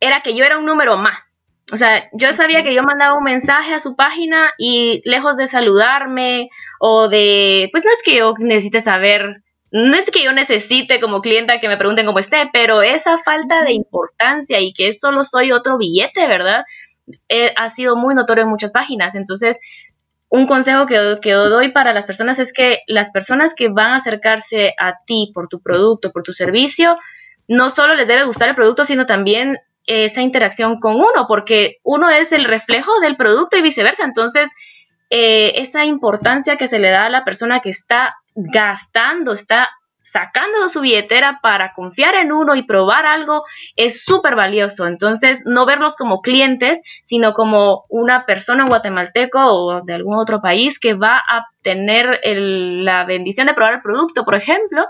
era 0.00 0.20
que 0.22 0.36
yo 0.36 0.44
era 0.44 0.58
un 0.58 0.66
número 0.66 0.96
más. 0.96 1.44
O 1.72 1.76
sea, 1.76 2.10
yo 2.12 2.32
sabía 2.34 2.62
que 2.62 2.74
yo 2.74 2.82
mandaba 2.82 3.16
un 3.16 3.24
mensaje 3.24 3.72
a 3.72 3.80
su 3.80 3.96
página 3.96 4.50
y 4.58 5.00
lejos 5.08 5.36
de 5.36 5.48
saludarme 5.48 6.50
o 6.78 7.08
de, 7.08 7.68
pues 7.72 7.84
no 7.84 7.90
es 7.90 8.02
que 8.04 8.16
yo 8.16 8.34
necesite 8.38 8.80
saber 8.80 9.42
no 9.72 9.96
es 9.96 10.10
que 10.10 10.22
yo 10.22 10.32
necesite 10.32 11.00
como 11.00 11.22
clienta 11.22 11.58
que 11.58 11.68
me 11.68 11.78
pregunten 11.78 12.04
cómo 12.04 12.18
esté, 12.18 12.50
pero 12.52 12.82
esa 12.82 13.16
falta 13.16 13.64
de 13.64 13.72
importancia 13.72 14.60
y 14.60 14.74
que 14.74 14.92
solo 14.92 15.24
soy 15.24 15.50
otro 15.50 15.78
billete, 15.78 16.26
¿verdad? 16.28 16.64
Eh, 17.30 17.54
ha 17.56 17.70
sido 17.70 17.96
muy 17.96 18.14
notorio 18.14 18.44
en 18.44 18.50
muchas 18.50 18.70
páginas. 18.70 19.14
Entonces, 19.14 19.58
un 20.28 20.46
consejo 20.46 20.84
que, 20.84 21.18
que 21.22 21.32
doy 21.32 21.72
para 21.72 21.94
las 21.94 22.04
personas 22.04 22.38
es 22.38 22.52
que 22.52 22.80
las 22.86 23.10
personas 23.10 23.54
que 23.54 23.70
van 23.70 23.92
a 23.92 23.96
acercarse 23.96 24.74
a 24.78 24.96
ti 25.06 25.30
por 25.34 25.48
tu 25.48 25.62
producto, 25.62 26.12
por 26.12 26.22
tu 26.22 26.34
servicio, 26.34 26.98
no 27.48 27.70
solo 27.70 27.94
les 27.94 28.06
debe 28.06 28.26
gustar 28.26 28.50
el 28.50 28.54
producto, 28.54 28.84
sino 28.84 29.06
también 29.06 29.56
esa 29.86 30.20
interacción 30.20 30.80
con 30.80 30.96
uno, 30.96 31.26
porque 31.26 31.76
uno 31.82 32.10
es 32.10 32.30
el 32.32 32.44
reflejo 32.44 33.00
del 33.00 33.16
producto 33.16 33.56
y 33.56 33.62
viceversa. 33.62 34.04
Entonces, 34.04 34.50
eh, 35.14 35.60
esa 35.60 35.84
importancia 35.84 36.56
que 36.56 36.68
se 36.68 36.78
le 36.78 36.88
da 36.88 37.04
a 37.04 37.10
la 37.10 37.22
persona 37.22 37.60
que 37.60 37.68
está 37.68 38.16
gastando, 38.34 39.34
está 39.34 39.68
sacando 40.00 40.70
su 40.70 40.80
billetera 40.80 41.40
para 41.42 41.74
confiar 41.74 42.14
en 42.14 42.32
uno 42.32 42.54
y 42.54 42.62
probar 42.62 43.04
algo 43.04 43.44
es 43.76 44.04
súper 44.04 44.36
valioso. 44.36 44.86
Entonces, 44.86 45.42
no 45.44 45.66
verlos 45.66 45.96
como 45.96 46.22
clientes, 46.22 46.80
sino 47.04 47.34
como 47.34 47.84
una 47.90 48.24
persona 48.24 48.64
guatemalteco 48.64 49.38
o 49.38 49.82
de 49.84 49.92
algún 49.92 50.16
otro 50.16 50.40
país 50.40 50.78
que 50.78 50.94
va 50.94 51.18
a 51.18 51.44
tener 51.60 52.18
la 52.24 53.04
bendición 53.04 53.46
de 53.46 53.52
probar 53.52 53.74
el 53.74 53.82
producto, 53.82 54.24
por 54.24 54.34
ejemplo, 54.34 54.86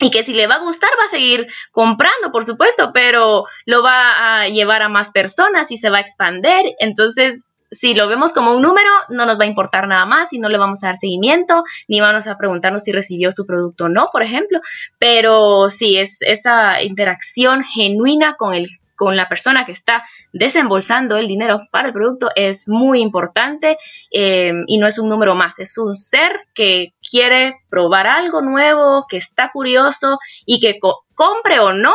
y 0.00 0.10
que 0.10 0.22
si 0.22 0.32
le 0.32 0.46
va 0.46 0.54
a 0.54 0.64
gustar 0.64 0.88
va 0.98 1.04
a 1.04 1.10
seguir 1.10 1.46
comprando, 1.72 2.32
por 2.32 2.46
supuesto, 2.46 2.90
pero 2.94 3.44
lo 3.66 3.82
va 3.82 4.40
a 4.40 4.48
llevar 4.48 4.80
a 4.80 4.88
más 4.88 5.10
personas 5.10 5.70
y 5.70 5.76
se 5.76 5.90
va 5.90 5.98
a 5.98 6.00
expandir. 6.00 6.74
Entonces, 6.78 7.42
si 7.72 7.94
lo 7.94 8.08
vemos 8.08 8.32
como 8.32 8.54
un 8.54 8.62
número, 8.62 8.88
no 9.08 9.26
nos 9.26 9.38
va 9.38 9.44
a 9.44 9.48
importar 9.48 9.88
nada 9.88 10.06
más 10.06 10.32
y 10.32 10.38
no 10.38 10.48
le 10.48 10.58
vamos 10.58 10.82
a 10.84 10.88
dar 10.88 10.98
seguimiento, 10.98 11.64
ni 11.88 12.00
vamos 12.00 12.26
a 12.26 12.36
preguntarnos 12.36 12.84
si 12.84 12.92
recibió 12.92 13.32
su 13.32 13.46
producto 13.46 13.84
o 13.84 13.88
no, 13.88 14.08
por 14.12 14.22
ejemplo. 14.22 14.60
Pero 14.98 15.70
sí, 15.70 15.98
es 15.98 16.18
esa 16.22 16.82
interacción 16.82 17.64
genuina 17.64 18.36
con 18.36 18.54
el 18.54 18.66
con 18.94 19.16
la 19.16 19.28
persona 19.28 19.66
que 19.66 19.72
está 19.72 20.04
desembolsando 20.32 21.16
el 21.16 21.26
dinero 21.26 21.62
para 21.72 21.88
el 21.88 21.94
producto 21.94 22.30
es 22.36 22.68
muy 22.68 23.00
importante 23.00 23.76
eh, 24.12 24.52
y 24.68 24.78
no 24.78 24.86
es 24.86 24.96
un 24.98 25.08
número 25.08 25.34
más, 25.34 25.58
es 25.58 25.76
un 25.76 25.96
ser 25.96 26.32
que 26.54 26.92
quiere 27.10 27.56
probar 27.68 28.06
algo 28.06 28.42
nuevo, 28.42 29.06
que 29.08 29.16
está 29.16 29.50
curioso 29.52 30.18
y 30.46 30.60
que 30.60 30.78
compre 31.14 31.58
o 31.58 31.72
no 31.72 31.94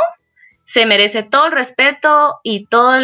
se 0.67 0.85
merece 0.85 1.23
todo 1.23 1.45
el 1.45 1.53
respeto 1.53 2.35
y 2.43 2.67
todo, 2.67 2.99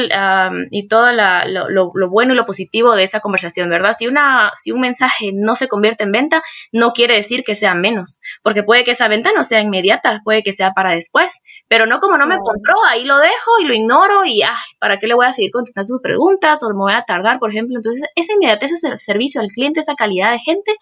y 0.69 0.87
todo 0.89 1.11
lo, 1.13 2.09
bueno 2.09 2.33
y 2.33 2.35
lo 2.35 2.45
positivo 2.45 2.93
de 2.93 3.03
esa 3.03 3.21
conversación, 3.21 3.69
¿verdad? 3.69 3.93
Si, 3.97 4.05
una, 4.05 4.51
si 4.61 4.73
un 4.73 4.81
mensaje 4.81 5.31
no 5.33 5.55
se 5.55 5.69
convierte 5.69 6.03
en 6.03 6.11
venta, 6.11 6.43
no 6.73 6.91
quiere 6.91 7.15
decir 7.15 7.45
que 7.45 7.55
sea 7.55 7.73
menos, 7.73 8.19
porque 8.43 8.63
puede 8.63 8.83
que 8.83 8.91
esa 8.91 9.07
venta 9.07 9.31
no 9.33 9.45
sea 9.45 9.61
inmediata, 9.61 10.19
puede 10.25 10.43
que 10.43 10.51
sea 10.51 10.73
para 10.73 10.91
después, 10.91 11.39
pero 11.69 11.85
no 11.85 11.99
como 11.99 12.17
no 12.17 12.27
me 12.27 12.37
compró, 12.37 12.75
ahí 12.89 13.05
lo 13.05 13.17
dejo 13.17 13.59
y 13.61 13.65
lo 13.65 13.73
ignoro 13.73 14.25
y, 14.25 14.41
ay, 14.41 14.51
¿para 14.77 14.99
qué 14.99 15.07
le 15.07 15.13
voy 15.13 15.25
a 15.25 15.33
seguir 15.33 15.51
contestando 15.51 15.87
sus 15.87 16.01
preguntas 16.01 16.61
o 16.63 16.69
me 16.69 16.75
voy 16.75 16.93
a 16.93 17.03
tardar, 17.03 17.39
por 17.39 17.49
ejemplo? 17.49 17.77
Entonces, 17.77 18.03
esa 18.15 18.33
inmediatez, 18.33 18.73
ese 18.73 18.97
servicio 18.97 19.39
al 19.39 19.47
cliente, 19.47 19.79
esa 19.79 19.95
calidad 19.95 20.31
de 20.33 20.39
gente, 20.39 20.75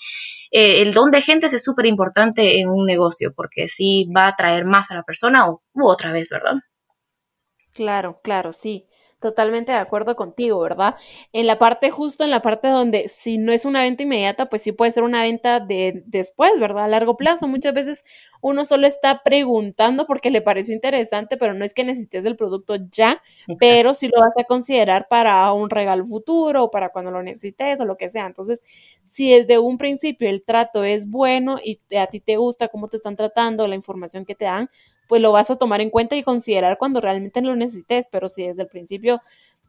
eh, 0.49 0.81
el 0.81 0.95
don 0.95 1.11
de 1.11 1.21
gente 1.21 1.45
es 1.45 1.63
súper 1.63 1.85
importante 1.85 2.59
en 2.59 2.69
un 2.69 2.87
negocio, 2.87 3.33
porque 3.35 3.67
sí 3.67 4.09
va 4.15 4.27
a 4.27 4.35
traer 4.35 4.65
más 4.65 4.89
a 4.89 4.95
la 4.95 5.03
persona 5.03 5.47
o, 5.47 5.61
u 5.73 5.87
otra 5.87 6.11
vez, 6.11 6.29
¿verdad? 6.31 6.55
Claro, 7.75 8.19
claro, 8.21 8.51
sí. 8.53 8.87
Totalmente 9.21 9.71
de 9.71 9.77
acuerdo 9.77 10.15
contigo, 10.15 10.59
¿verdad? 10.61 10.95
En 11.31 11.45
la 11.45 11.59
parte 11.59 11.91
justo, 11.91 12.23
en 12.23 12.31
la 12.31 12.41
parte 12.41 12.69
donde 12.69 13.07
si 13.07 13.37
no 13.37 13.51
es 13.51 13.65
una 13.65 13.83
venta 13.83 14.01
inmediata, 14.01 14.49
pues 14.49 14.63
sí 14.63 14.71
puede 14.71 14.89
ser 14.91 15.03
una 15.03 15.21
venta 15.21 15.59
de 15.59 16.01
después, 16.07 16.59
¿verdad? 16.59 16.85
A 16.85 16.87
largo 16.87 17.17
plazo. 17.17 17.47
Muchas 17.47 17.71
veces 17.75 18.03
uno 18.41 18.65
solo 18.65 18.87
está 18.87 19.21
preguntando 19.23 20.07
porque 20.07 20.31
le 20.31 20.41
pareció 20.41 20.73
interesante, 20.73 21.37
pero 21.37 21.53
no 21.53 21.63
es 21.63 21.75
que 21.75 21.83
necesites 21.83 22.25
el 22.25 22.35
producto 22.35 22.77
ya, 22.91 23.21
pero 23.59 23.93
sí 23.93 24.07
lo 24.07 24.19
vas 24.21 24.33
a 24.39 24.43
considerar 24.45 25.05
para 25.07 25.53
un 25.53 25.69
regalo 25.69 26.03
futuro 26.03 26.63
o 26.63 26.71
para 26.71 26.89
cuando 26.89 27.11
lo 27.11 27.21
necesites 27.21 27.79
o 27.79 27.85
lo 27.85 27.97
que 27.97 28.09
sea. 28.09 28.25
Entonces, 28.25 28.63
si 29.05 29.29
desde 29.31 29.59
un 29.59 29.77
principio 29.77 30.29
el 30.31 30.43
trato 30.43 30.83
es 30.83 31.07
bueno 31.07 31.59
y 31.63 31.79
a 31.95 32.07
ti 32.07 32.21
te 32.21 32.37
gusta 32.37 32.69
cómo 32.69 32.87
te 32.87 32.97
están 32.97 33.15
tratando, 33.15 33.67
la 33.67 33.75
información 33.75 34.25
que 34.25 34.33
te 34.33 34.45
dan, 34.45 34.67
pues 35.11 35.21
lo 35.21 35.33
vas 35.33 35.51
a 35.51 35.57
tomar 35.57 35.81
en 35.81 35.89
cuenta 35.89 36.15
y 36.15 36.23
considerar 36.23 36.77
cuando 36.77 37.01
realmente 37.01 37.41
lo 37.41 37.53
necesites, 37.53 38.07
pero 38.09 38.29
si 38.29 38.47
desde 38.47 38.61
el 38.61 38.69
principio 38.69 39.21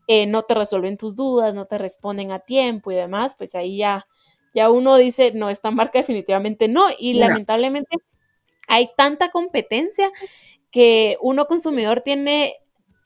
eh, 0.07 0.24
no 0.24 0.44
te 0.44 0.55
resuelven 0.55 0.96
tus 0.96 1.16
dudas, 1.16 1.52
no 1.52 1.66
te 1.66 1.78
responden 1.78 2.31
a 2.31 2.38
tiempo 2.38 2.92
y 2.92 2.94
demás, 2.94 3.35
pues 3.37 3.57
ahí 3.57 3.78
ya, 3.78 4.07
ya 4.55 4.70
uno 4.70 4.96
dice, 4.96 5.33
no, 5.35 5.50
esta 5.50 5.72
marca 5.72 5.98
definitivamente 5.98 6.68
no, 6.68 6.87
y 6.96 7.14
lamentablemente 7.14 7.96
hay 8.68 8.90
tanta 8.96 9.33
competencia 9.33 10.12
que 10.70 11.18
uno 11.20 11.48
consumidor 11.48 12.02
tiene 12.02 12.55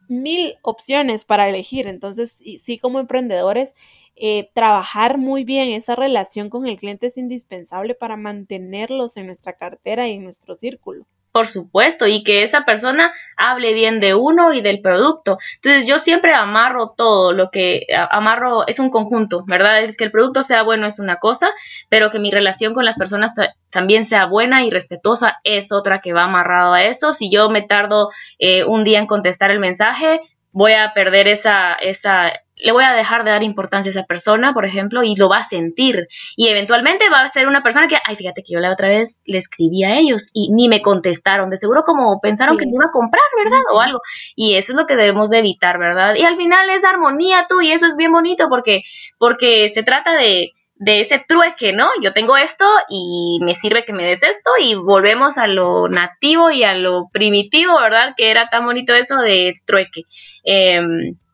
mil 0.06 0.56
opciones 0.60 1.24
para 1.24 1.48
elegir, 1.48 1.86
entonces 1.86 2.42
sí 2.58 2.78
como 2.78 3.00
emprendedores, 3.00 3.74
eh, 4.14 4.50
trabajar 4.52 5.16
muy 5.16 5.44
bien 5.44 5.70
esa 5.70 5.96
relación 5.96 6.50
con 6.50 6.66
el 6.66 6.76
cliente 6.76 7.06
es 7.06 7.16
indispensable 7.16 7.94
para 7.94 8.18
mantenerlos 8.18 9.16
en 9.16 9.24
nuestra 9.24 9.54
cartera 9.54 10.06
y 10.06 10.16
en 10.16 10.24
nuestro 10.24 10.54
círculo 10.54 11.06
por 11.36 11.48
supuesto, 11.48 12.06
y 12.06 12.24
que 12.24 12.42
esa 12.42 12.64
persona 12.64 13.12
hable 13.36 13.74
bien 13.74 14.00
de 14.00 14.14
uno 14.14 14.54
y 14.54 14.62
del 14.62 14.80
producto. 14.80 15.36
Entonces 15.56 15.86
yo 15.86 15.98
siempre 15.98 16.32
amarro 16.32 16.94
todo, 16.96 17.34
lo 17.34 17.50
que 17.50 17.88
amarro 18.10 18.66
es 18.66 18.78
un 18.78 18.88
conjunto, 18.88 19.44
¿verdad? 19.46 19.82
Es 19.82 19.98
que 19.98 20.04
el 20.04 20.10
producto 20.10 20.42
sea 20.42 20.62
bueno 20.62 20.86
es 20.86 20.98
una 20.98 21.16
cosa, 21.16 21.50
pero 21.90 22.10
que 22.10 22.20
mi 22.20 22.30
relación 22.30 22.72
con 22.72 22.86
las 22.86 22.96
personas 22.96 23.34
también 23.68 24.06
sea 24.06 24.24
buena 24.24 24.64
y 24.64 24.70
respetuosa 24.70 25.36
es 25.44 25.72
otra 25.72 26.00
que 26.00 26.14
va 26.14 26.24
amarrado 26.24 26.72
a 26.72 26.84
eso. 26.84 27.12
Si 27.12 27.30
yo 27.30 27.50
me 27.50 27.60
tardo 27.60 28.08
eh, 28.38 28.64
un 28.64 28.82
día 28.82 28.98
en 28.98 29.06
contestar 29.06 29.50
el 29.50 29.60
mensaje, 29.60 30.22
voy 30.52 30.72
a 30.72 30.94
perder 30.94 31.28
esa, 31.28 31.74
esa 31.74 32.32
le 32.56 32.72
voy 32.72 32.84
a 32.84 32.94
dejar 32.94 33.24
de 33.24 33.30
dar 33.30 33.42
importancia 33.42 33.90
a 33.90 33.92
esa 33.92 34.04
persona, 34.04 34.54
por 34.54 34.64
ejemplo, 34.64 35.02
y 35.02 35.14
lo 35.14 35.28
va 35.28 35.38
a 35.38 35.44
sentir. 35.44 36.08
Y 36.36 36.48
eventualmente 36.48 37.08
va 37.10 37.20
a 37.20 37.28
ser 37.28 37.48
una 37.48 37.62
persona 37.62 37.86
que, 37.86 37.98
ay, 38.04 38.16
fíjate 38.16 38.42
que 38.42 38.54
yo 38.54 38.60
la 38.60 38.72
otra 38.72 38.88
vez 38.88 39.20
le 39.24 39.38
escribí 39.38 39.84
a 39.84 39.98
ellos 39.98 40.28
y 40.32 40.52
ni 40.52 40.68
me 40.68 40.80
contestaron. 40.80 41.50
De 41.50 41.58
seguro 41.58 41.82
como 41.84 42.20
pensaron 42.20 42.56
que 42.56 42.66
me 42.66 42.72
iba 42.72 42.86
a 42.86 42.92
comprar, 42.92 43.24
¿verdad? 43.36 43.60
O 43.72 43.80
algo. 43.80 44.00
Y 44.34 44.54
eso 44.54 44.72
es 44.72 44.78
lo 44.78 44.86
que 44.86 44.96
debemos 44.96 45.30
de 45.30 45.38
evitar, 45.38 45.78
¿verdad? 45.78 46.14
Y 46.16 46.24
al 46.24 46.36
final 46.36 46.68
es 46.70 46.84
armonía 46.84 47.46
tú 47.48 47.60
y 47.60 47.72
eso 47.72 47.86
es 47.86 47.96
bien 47.96 48.12
bonito 48.12 48.48
porque, 48.48 48.82
porque 49.18 49.68
se 49.68 49.82
trata 49.82 50.16
de, 50.16 50.52
de 50.76 51.00
ese 51.00 51.22
trueque, 51.26 51.74
¿no? 51.74 51.88
Yo 52.02 52.14
tengo 52.14 52.38
esto 52.38 52.66
y 52.88 53.38
me 53.42 53.54
sirve 53.54 53.84
que 53.84 53.92
me 53.92 54.04
des 54.04 54.22
esto 54.22 54.50
y 54.60 54.74
volvemos 54.74 55.36
a 55.36 55.46
lo 55.46 55.88
nativo 55.88 56.50
y 56.50 56.64
a 56.64 56.74
lo 56.74 57.08
primitivo, 57.12 57.78
¿verdad? 57.78 58.14
Que 58.16 58.30
era 58.30 58.48
tan 58.48 58.64
bonito 58.64 58.94
eso 58.94 59.16
de 59.16 59.52
trueque. 59.66 60.02
Eh, 60.44 60.80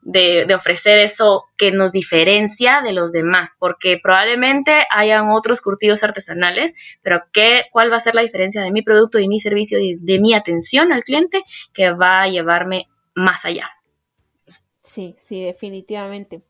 de, 0.03 0.53
ofrecer 0.55 0.99
eso 0.99 1.47
que 1.57 1.73
nos 1.73 1.93
diferencia 1.93 2.81
de 2.83 2.93
los 2.93 3.13
demás, 3.13 3.57
porque 3.59 3.99
probablemente 4.03 4.85
hayan 4.91 5.31
otros 5.31 5.61
curtidos 5.61 6.03
artesanales, 6.03 6.75
pero 7.03 7.23
¿qué, 7.33 7.67
¿cuál 7.73 7.91
va 7.91 7.97
a 7.97 8.01
ser 8.01 8.15
la 8.15 8.23
diferencia 8.23 8.63
de 8.63 8.73
mi 8.73 8.83
producto 8.83 9.19
y 9.19 9.29
mi 9.29 9.41
servicio 9.41 9.79
y 9.79 9.97
de 9.97 10.21
mi 10.21 10.35
atención 10.35 10.93
al 10.93 11.05
cliente 11.05 11.43
que 11.73 11.93
va 11.93 12.23
a 12.23 12.29
llevarme 12.29 12.89
más 13.15 13.45
allá? 13.45 13.71
Sí, 14.85 15.15
sí, 15.17 15.41
definitivamente. 15.41 16.43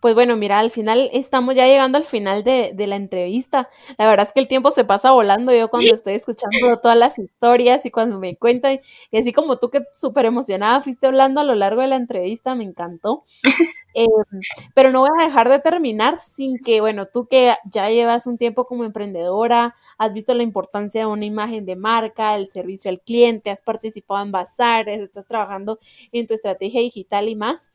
Pues 0.00 0.14
bueno, 0.14 0.36
mira, 0.36 0.60
al 0.60 0.70
final 0.70 1.10
estamos 1.12 1.56
ya 1.56 1.66
llegando 1.66 1.98
al 1.98 2.04
final 2.04 2.44
de, 2.44 2.72
la 2.86 2.94
entrevista. 2.94 3.68
La 3.98 4.06
verdad 4.06 4.24
es 4.26 4.32
que 4.32 4.38
el 4.38 4.46
tiempo 4.46 4.70
se 4.70 4.84
pasa 4.84 5.10
volando 5.10 5.52
yo 5.52 5.68
cuando 5.68 5.92
estoy 5.92 6.14
escuchando 6.14 6.78
todas 6.80 6.96
las 6.96 7.18
historias 7.18 7.84
y 7.84 7.90
cuando 7.90 8.20
me 8.20 8.36
cuentan, 8.36 8.80
y 9.10 9.18
así 9.18 9.32
como 9.32 9.58
tú 9.58 9.70
que 9.70 9.82
súper 9.94 10.26
emocionada 10.26 10.80
fuiste 10.80 11.08
hablando 11.08 11.40
a 11.40 11.44
lo 11.44 11.56
largo 11.56 11.80
de 11.80 11.88
la 11.88 11.96
entrevista, 11.96 12.54
me 12.54 12.64
encantó. 12.64 13.24
Em, 13.94 14.08
pero 14.74 14.90
no 14.92 15.00
voy 15.00 15.10
a 15.20 15.26
dejar 15.26 15.48
de 15.50 15.58
terminar 15.60 16.18
sin 16.20 16.58
que, 16.58 16.80
bueno, 16.80 17.06
tú 17.06 17.26
que 17.28 17.54
ya 17.70 17.90
llevas 17.90 18.26
un 18.26 18.38
tiempo 18.38 18.64
como 18.66 18.84
emprendedora, 18.84 19.74
has 19.98 20.14
visto 20.14 20.34
la 20.34 20.42
importancia 20.42 21.02
de 21.02 21.06
una 21.06 21.26
imagen 21.26 21.66
de 21.66 21.76
marca, 21.76 22.34
el 22.36 22.46
servicio 22.46 22.90
al 22.90 23.00
cliente, 23.00 23.50
has 23.50 23.62
participado 23.62 24.22
en 24.24 24.32
bazares, 24.32 25.00
estás 25.02 25.26
trabajando 25.26 25.78
en 26.12 26.26
tu 26.26 26.34
estrategia 26.34 26.80
digital 26.80 27.28
y 27.28 27.36
más. 27.36 27.70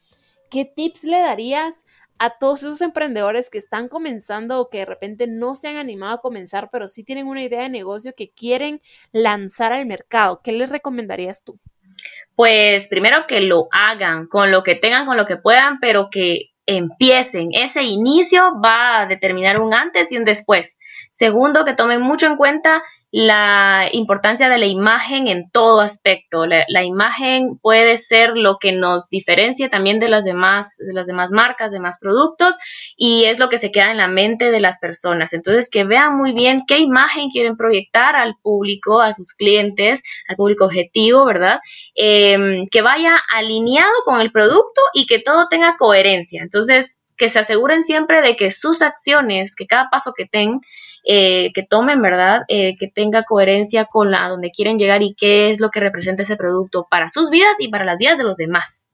¿Qué 0.50 0.66
tips 0.66 1.04
le 1.04 1.20
darías 1.20 1.86
a 2.20 2.38
todos 2.40 2.62
esos 2.64 2.82
emprendedores 2.82 3.50
que 3.52 3.60
están 3.60 3.88
comenzando 3.90 4.60
o 4.62 4.70
que 4.70 4.80
de 4.80 4.86
repente 4.86 5.28
no 5.28 5.54
se 5.56 5.68
han 5.68 5.78
animado 5.78 6.16
a 6.16 6.22
comenzar, 6.22 6.70
pero 6.72 6.88
sí 6.88 7.04
tienen 7.04 7.28
una 7.28 7.44
idea 7.44 7.62
de 7.64 7.70
negocio 7.70 8.14
que 8.18 8.32
quieren 8.32 8.82
lanzar 9.12 9.74
al 9.74 9.86
mercado? 9.86 10.42
¿Qué 10.44 10.52
les 10.54 10.70
recomendarías 10.70 11.44
tú? 11.44 11.60
Pues 12.38 12.88
primero 12.88 13.26
que 13.28 13.42
lo 13.42 13.68
hagan 13.72 14.28
con 14.28 14.52
lo 14.52 14.62
que 14.62 14.76
tengan, 14.76 15.08
con 15.08 15.18
lo 15.18 15.26
que 15.26 15.38
puedan, 15.38 15.80
pero 15.80 16.10
que 16.12 16.52
empiecen. 16.68 17.50
Ese 17.52 17.82
inicio 17.82 18.62
va 18.64 19.02
a 19.02 19.06
determinar 19.08 19.60
un 19.60 19.74
antes 19.74 20.12
y 20.12 20.18
un 20.18 20.24
después. 20.24 20.78
Segundo, 21.14 21.66
que 21.66 21.74
tomen 21.74 22.04
mucho 22.04 22.28
en 22.28 22.38
cuenta 22.38 22.84
la 23.18 23.90
importancia 23.94 24.48
de 24.48 24.60
la 24.60 24.68
imagen 24.68 25.28
en 25.28 25.50
todo 25.50 25.82
aspecto. 25.82 26.46
La, 26.46 26.84
imagen 26.84 27.58
puede 27.58 27.98
ser 27.98 28.38
lo 28.38 28.60
que 28.60 28.74
nos 28.74 29.10
diferencia 29.10 29.70
también 29.70 30.00
de 30.00 30.08
las 30.08 30.24
demás, 30.24 30.78
de 30.78 30.94
las 30.94 31.08
demás 31.08 31.32
marcas, 31.32 31.72
demás 31.72 31.98
productos, 32.00 32.54
y 32.96 33.24
es 33.24 33.40
lo 33.40 33.50
que 33.50 33.58
se 33.58 33.72
queda 33.72 33.90
en 33.90 33.98
la 33.98 34.08
mente 34.08 34.52
de 34.52 34.60
las 34.60 34.78
personas. 34.78 35.34
Entonces, 35.34 35.72
que 35.72 35.84
vean 35.84 36.16
muy 36.16 36.32
bien 36.34 36.62
qué 36.68 36.78
imagen 36.78 37.32
quieren 37.32 37.58
proyectar 37.58 38.16
al 38.16 38.36
público, 38.44 39.02
a 39.02 39.14
sus 39.14 39.34
clientes, 39.34 40.04
al 40.28 40.36
público 40.36 40.66
objetivo, 40.66 41.26
¿verdad? 41.26 41.58
Em, 41.96 42.68
que 42.70 42.84
vaya 42.84 43.20
alineado 43.34 43.96
con 44.06 44.22
el 44.22 44.32
producto 44.32 44.80
y 44.94 45.08
que 45.08 45.18
todo 45.18 45.48
tenga 45.50 45.76
coherencia. 45.76 46.44
Entonces, 46.44 46.97
que 47.18 47.30
se 47.30 47.40
aseguren 47.40 47.84
siempre 47.84 48.22
de 48.22 48.36
que 48.36 48.52
sus 48.52 48.82
acciones, 48.82 49.56
que 49.56 49.68
cada 49.68 49.90
paso 49.90 50.14
que 50.16 50.26
tengan, 50.26 50.62
eh, 51.04 51.52
que 51.54 51.64
tomen, 51.64 52.02
¿verdad? 52.02 52.44
Eh, 52.48 52.76
que 52.78 52.88
tenga 52.88 53.24
coherencia 53.24 53.86
con 53.86 54.12
la 54.12 54.28
donde 54.30 54.52
quieren 54.52 54.78
llegar 54.78 55.02
y 55.02 55.16
qué 55.16 55.52
es 55.52 55.60
lo 55.60 55.70
que 55.70 55.80
representa 55.80 56.24
ese 56.24 56.36
producto 56.36 56.88
para 56.90 57.10
sus 57.10 57.30
vidas 57.30 57.56
y 57.60 57.70
para 57.70 57.86
las 57.86 57.98
vidas 57.98 58.18
de 58.18 58.24
los 58.24 58.38
demás. 58.38 58.87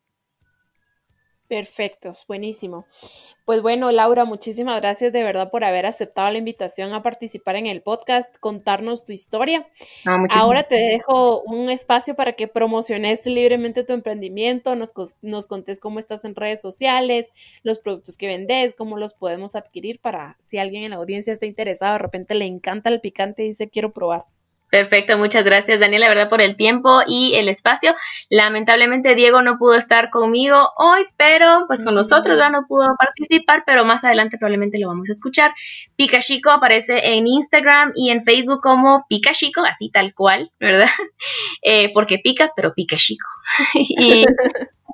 Perfecto, 1.53 2.13
buenísimo. 2.27 2.87
Pues 3.45 3.61
bueno, 3.61 3.91
Laura, 3.91 4.25
muchísimas 4.25 4.81
gracias 4.81 5.13
de 5.13 5.21
verdad 5.21 5.51
por 5.51 5.63
haber 5.63 5.85
aceptado 5.85 6.31
la 6.31 6.39
invitación 6.39 6.93
a 6.93 7.03
participar 7.03 7.57
en 7.57 7.67
el 7.67 7.83
podcast, 7.83 8.35
contarnos 8.39 9.05
tu 9.05 9.11
historia. 9.11 9.67
Ahora 10.31 10.63
te 10.63 10.77
dejo 10.77 11.43
un 11.43 11.69
espacio 11.69 12.15
para 12.15 12.33
que 12.33 12.47
promociones 12.47 13.23
libremente 13.27 13.83
tu 13.83 13.93
emprendimiento, 13.93 14.75
nos, 14.75 14.93
nos 15.21 15.45
contes 15.45 15.79
cómo 15.79 15.99
estás 15.99 16.25
en 16.25 16.33
redes 16.33 16.59
sociales, 16.59 17.31
los 17.61 17.77
productos 17.77 18.17
que 18.17 18.25
vendes, 18.25 18.73
cómo 18.73 18.97
los 18.97 19.13
podemos 19.13 19.55
adquirir 19.55 19.99
para 19.99 20.37
si 20.41 20.57
alguien 20.57 20.85
en 20.85 20.89
la 20.89 20.95
audiencia 20.95 21.33
está 21.33 21.45
interesado, 21.45 21.93
de 21.93 21.99
repente 21.99 22.33
le 22.33 22.45
encanta 22.45 22.89
el 22.89 22.99
picante 22.99 23.43
y 23.43 23.49
dice 23.49 23.69
quiero 23.69 23.93
probar. 23.93 24.25
Perfecto, 24.73 25.19
muchas 25.19 25.43
gracias 25.43 25.79
Daniela, 25.79 26.09
verdad, 26.09 26.29
por 26.29 26.41
el 26.41 26.55
tiempo 26.55 27.01
y 27.05 27.35
el 27.35 27.47
espacio. 27.47 27.93
Lamentablemente 28.31 29.13
Diego 29.13 29.43
no 29.43 29.59
pudo 29.59 29.75
estar 29.75 30.09
conmigo 30.09 30.71
hoy, 30.77 31.05
pero 31.15 31.65
pues 31.67 31.83
con 31.83 31.93
nosotros 31.93 32.39
ya 32.39 32.49
no 32.49 32.65
pudo 32.65 32.87
participar, 32.97 33.61
pero 33.67 33.85
más 33.85 34.03
adelante 34.03 34.39
probablemente 34.39 34.79
lo 34.79 34.87
vamos 34.87 35.09
a 35.09 35.11
escuchar. 35.11 35.51
Pica 35.95 36.21
Chico 36.21 36.49
aparece 36.49 37.13
en 37.13 37.27
Instagram 37.27 37.91
y 37.95 38.09
en 38.09 38.23
Facebook 38.23 38.61
como 38.63 39.05
Pica 39.07 39.33
Chico, 39.33 39.61
así 39.63 39.91
tal 39.91 40.15
cual, 40.15 40.51
¿verdad? 40.59 40.89
Eh, 41.61 41.93
porque 41.93 42.17
pica, 42.17 42.51
pero 42.55 42.73
pica 42.73 42.97
Chico. 42.97 43.27
y 43.75 44.25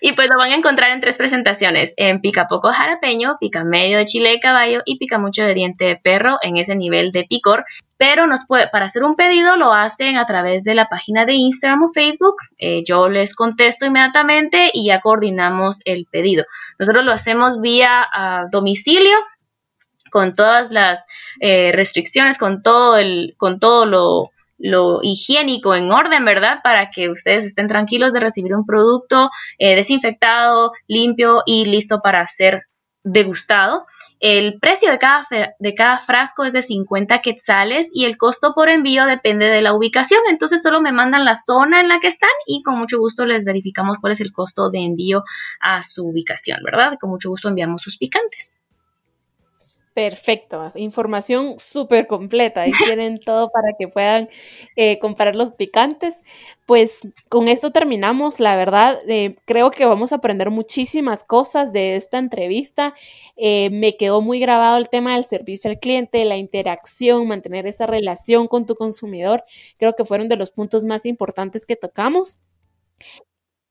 y 0.00 0.12
pues 0.12 0.28
lo 0.30 0.38
van 0.38 0.52
a 0.52 0.56
encontrar 0.56 0.90
en 0.90 1.00
tres 1.00 1.18
presentaciones, 1.18 1.92
en 1.96 2.20
pica 2.20 2.46
poco 2.48 2.72
jalapeño, 2.72 3.36
pica 3.38 3.64
medio 3.64 3.98
de 3.98 4.04
chile 4.04 4.30
de 4.30 4.40
caballo 4.40 4.82
y 4.84 4.98
pica 4.98 5.18
mucho 5.18 5.44
de 5.44 5.54
diente 5.54 5.84
de 5.84 5.96
perro 5.96 6.38
en 6.42 6.56
ese 6.56 6.74
nivel 6.74 7.12
de 7.12 7.24
picor. 7.24 7.64
Pero 7.96 8.26
para 8.72 8.86
hacer 8.86 9.04
un 9.04 9.16
pedido 9.16 9.56
lo 9.56 9.72
hacen 9.72 10.16
a 10.16 10.26
través 10.26 10.64
de 10.64 10.74
la 10.74 10.88
página 10.88 11.24
de 11.24 11.34
Instagram 11.34 11.84
o 11.84 11.92
Facebook. 11.92 12.36
Eh, 12.58 12.82
yo 12.84 13.08
les 13.08 13.34
contesto 13.34 13.86
inmediatamente 13.86 14.70
y 14.72 14.86
ya 14.86 15.00
coordinamos 15.00 15.80
el 15.84 16.06
pedido. 16.10 16.44
Nosotros 16.78 17.04
lo 17.04 17.12
hacemos 17.12 17.60
vía 17.60 18.04
ah, 18.12 18.46
domicilio 18.50 19.16
con 20.10 20.34
todas 20.34 20.70
las 20.70 21.04
eh, 21.40 21.72
restricciones, 21.72 22.38
con 22.38 22.62
todo 22.62 22.96
el, 22.96 23.34
con 23.36 23.58
todo 23.58 23.86
lo 23.86 24.30
lo 24.64 25.00
higiénico 25.02 25.74
en 25.74 25.92
orden, 25.92 26.24
¿verdad? 26.24 26.60
Para 26.64 26.90
que 26.90 27.10
ustedes 27.10 27.44
estén 27.44 27.66
tranquilos 27.66 28.14
de 28.14 28.20
recibir 28.20 28.54
un 28.54 28.64
producto 28.64 29.28
eh, 29.58 29.76
desinfectado, 29.76 30.72
limpio 30.88 31.42
y 31.44 31.66
listo 31.66 32.00
para 32.00 32.26
ser 32.26 32.62
degustado. 33.02 33.84
El 34.20 34.58
precio 34.58 34.90
de 34.90 34.98
cada, 34.98 35.26
de 35.58 35.74
cada 35.74 35.98
frasco 35.98 36.44
es 36.44 36.54
de 36.54 36.62
50 36.62 37.20
quetzales 37.20 37.90
y 37.92 38.06
el 38.06 38.16
costo 38.16 38.54
por 38.54 38.70
envío 38.70 39.04
depende 39.04 39.44
de 39.44 39.60
la 39.60 39.74
ubicación. 39.74 40.20
Entonces 40.30 40.62
solo 40.62 40.80
me 40.80 40.92
mandan 40.92 41.26
la 41.26 41.36
zona 41.36 41.80
en 41.80 41.88
la 41.88 42.00
que 42.00 42.08
están 42.08 42.30
y 42.46 42.62
con 42.62 42.78
mucho 42.78 42.98
gusto 42.98 43.26
les 43.26 43.44
verificamos 43.44 43.98
cuál 43.98 44.14
es 44.14 44.22
el 44.22 44.32
costo 44.32 44.70
de 44.70 44.78
envío 44.78 45.24
a 45.60 45.82
su 45.82 46.06
ubicación, 46.06 46.60
¿verdad? 46.64 46.96
Con 46.98 47.10
mucho 47.10 47.28
gusto 47.28 47.50
enviamos 47.50 47.82
sus 47.82 47.98
picantes. 47.98 48.56
Perfecto, 49.94 50.72
información 50.74 51.54
súper 51.60 52.08
completa. 52.08 52.62
Ahí 52.62 52.72
tienen 52.84 53.20
todo 53.24 53.50
para 53.50 53.74
que 53.78 53.86
puedan 53.86 54.28
eh, 54.74 54.98
comparar 54.98 55.36
los 55.36 55.54
picantes. 55.54 56.24
Pues 56.66 57.02
con 57.28 57.46
esto 57.46 57.70
terminamos. 57.70 58.40
La 58.40 58.56
verdad, 58.56 58.98
eh, 59.06 59.36
creo 59.44 59.70
que 59.70 59.84
vamos 59.84 60.10
a 60.12 60.16
aprender 60.16 60.50
muchísimas 60.50 61.22
cosas 61.22 61.72
de 61.72 61.94
esta 61.94 62.18
entrevista. 62.18 62.94
Eh, 63.36 63.70
me 63.70 63.96
quedó 63.96 64.20
muy 64.20 64.40
grabado 64.40 64.78
el 64.78 64.88
tema 64.88 65.14
del 65.14 65.26
servicio 65.26 65.70
al 65.70 65.78
cliente, 65.78 66.24
la 66.24 66.36
interacción, 66.38 67.28
mantener 67.28 67.68
esa 67.68 67.86
relación 67.86 68.48
con 68.48 68.66
tu 68.66 68.74
consumidor. 68.74 69.44
Creo 69.78 69.94
que 69.94 70.04
fueron 70.04 70.28
de 70.28 70.36
los 70.36 70.50
puntos 70.50 70.84
más 70.84 71.06
importantes 71.06 71.66
que 71.66 71.76
tocamos. 71.76 72.40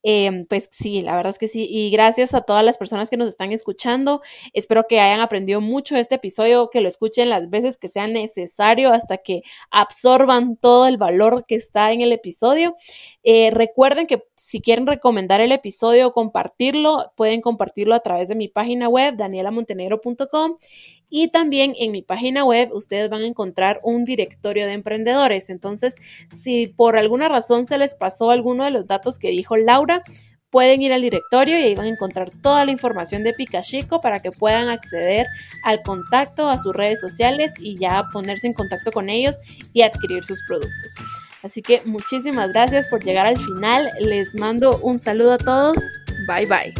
Em, 0.04 0.46
pues 0.46 0.68
sí, 0.72 1.02
la 1.02 1.16
verdad 1.16 1.32
es 1.32 1.40
que 1.40 1.48
sí. 1.48 1.66
Y 1.70 1.90
gracias 1.90 2.34
a 2.34 2.42
todas 2.42 2.64
las 2.64 2.78
personas 2.78 3.10
que 3.10 3.18
nos 3.18 3.30
están 3.30 3.54
escuchando. 3.54 4.22
Espero 4.52 4.86
que 4.88 5.00
hayan 5.00 5.22
aprendido 5.22 5.62
mucho 5.62 5.96
este 5.96 6.16
episodio, 6.16 6.70
que 6.70 6.82
lo 6.82 6.90
escuchen 6.90 7.30
las 7.30 7.50
veces 7.50 7.78
que 7.78 7.88
sea 7.88 8.08
necesario 8.08 8.92
hasta 8.92 9.18
que 9.18 9.44
absorban 9.72 10.58
todo 10.58 10.88
el 10.88 10.98
valor 10.98 11.46
que 11.48 11.56
está 11.56 11.94
en 11.94 12.02
el 12.02 12.12
episodio. 12.12 12.76
Eh, 13.24 13.50
recuerden 13.52 14.06
que 14.06 14.24
si 14.36 14.62
quieren 14.62 14.86
recomendar 14.86 15.40
el 15.42 15.54
episodio 15.54 16.08
o 16.08 16.12
compartirlo, 16.12 17.14
pueden 17.16 17.42
compartirlo 17.42 17.96
a 17.96 18.02
través 18.02 18.28
de 18.28 18.36
mi 18.36 18.50
página 18.50 18.90
web, 18.90 19.16
danielamontenegro.com. 19.16 20.58
Y 21.16 21.28
también 21.28 21.76
en 21.78 21.92
mi 21.92 22.02
página 22.02 22.44
web 22.44 22.72
ustedes 22.74 23.08
van 23.08 23.22
a 23.22 23.28
encontrar 23.28 23.80
un 23.84 24.04
directorio 24.04 24.66
de 24.66 24.74
emprendedores. 24.74 25.52
Entonces, 25.52 25.98
si 26.32 26.66
por 26.66 26.98
alguna 26.98 27.30
razón 27.30 27.68
se 27.68 27.78
les 27.78 27.94
pasó 27.94 28.32
alguno 28.32 28.66
de 28.66 28.72
los 28.72 28.88
datos 28.88 29.20
que 29.20 29.30
dijo 29.30 29.56
Laura, 29.56 30.02
pueden 30.50 30.82
ir 30.82 30.92
al 30.92 31.04
directorio 31.04 31.60
y 31.60 31.62
ahí 31.62 31.76
van 31.76 31.86
a 31.86 31.90
encontrar 31.90 32.32
toda 32.42 32.66
la 32.66 32.72
información 32.72 33.24
de 33.24 33.34
Picachico 33.34 34.02
para 34.02 34.22
que 34.22 34.32
puedan 34.32 34.70
acceder 34.70 35.28
al 35.64 35.84
contacto, 35.84 36.50
a 36.50 36.58
sus 36.58 36.76
redes 36.76 37.00
sociales 37.00 37.54
y 37.60 37.78
ya 37.78 38.06
ponerse 38.12 38.48
en 38.48 38.54
contacto 38.54 38.92
con 38.92 39.08
ellos 39.08 39.38
y 39.72 39.84
adquirir 39.84 40.24
sus 40.24 40.42
productos. 40.48 40.96
Así 41.44 41.62
que 41.62 41.84
muchísimas 41.86 42.52
gracias 42.54 42.88
por 42.88 43.04
llegar 43.04 43.28
al 43.28 43.40
final. 43.40 43.92
Les 44.00 44.34
mando 44.34 44.80
un 44.80 45.00
saludo 45.00 45.34
a 45.34 45.38
todos. 45.38 45.78
Bye 46.28 46.48
bye. 46.48 46.74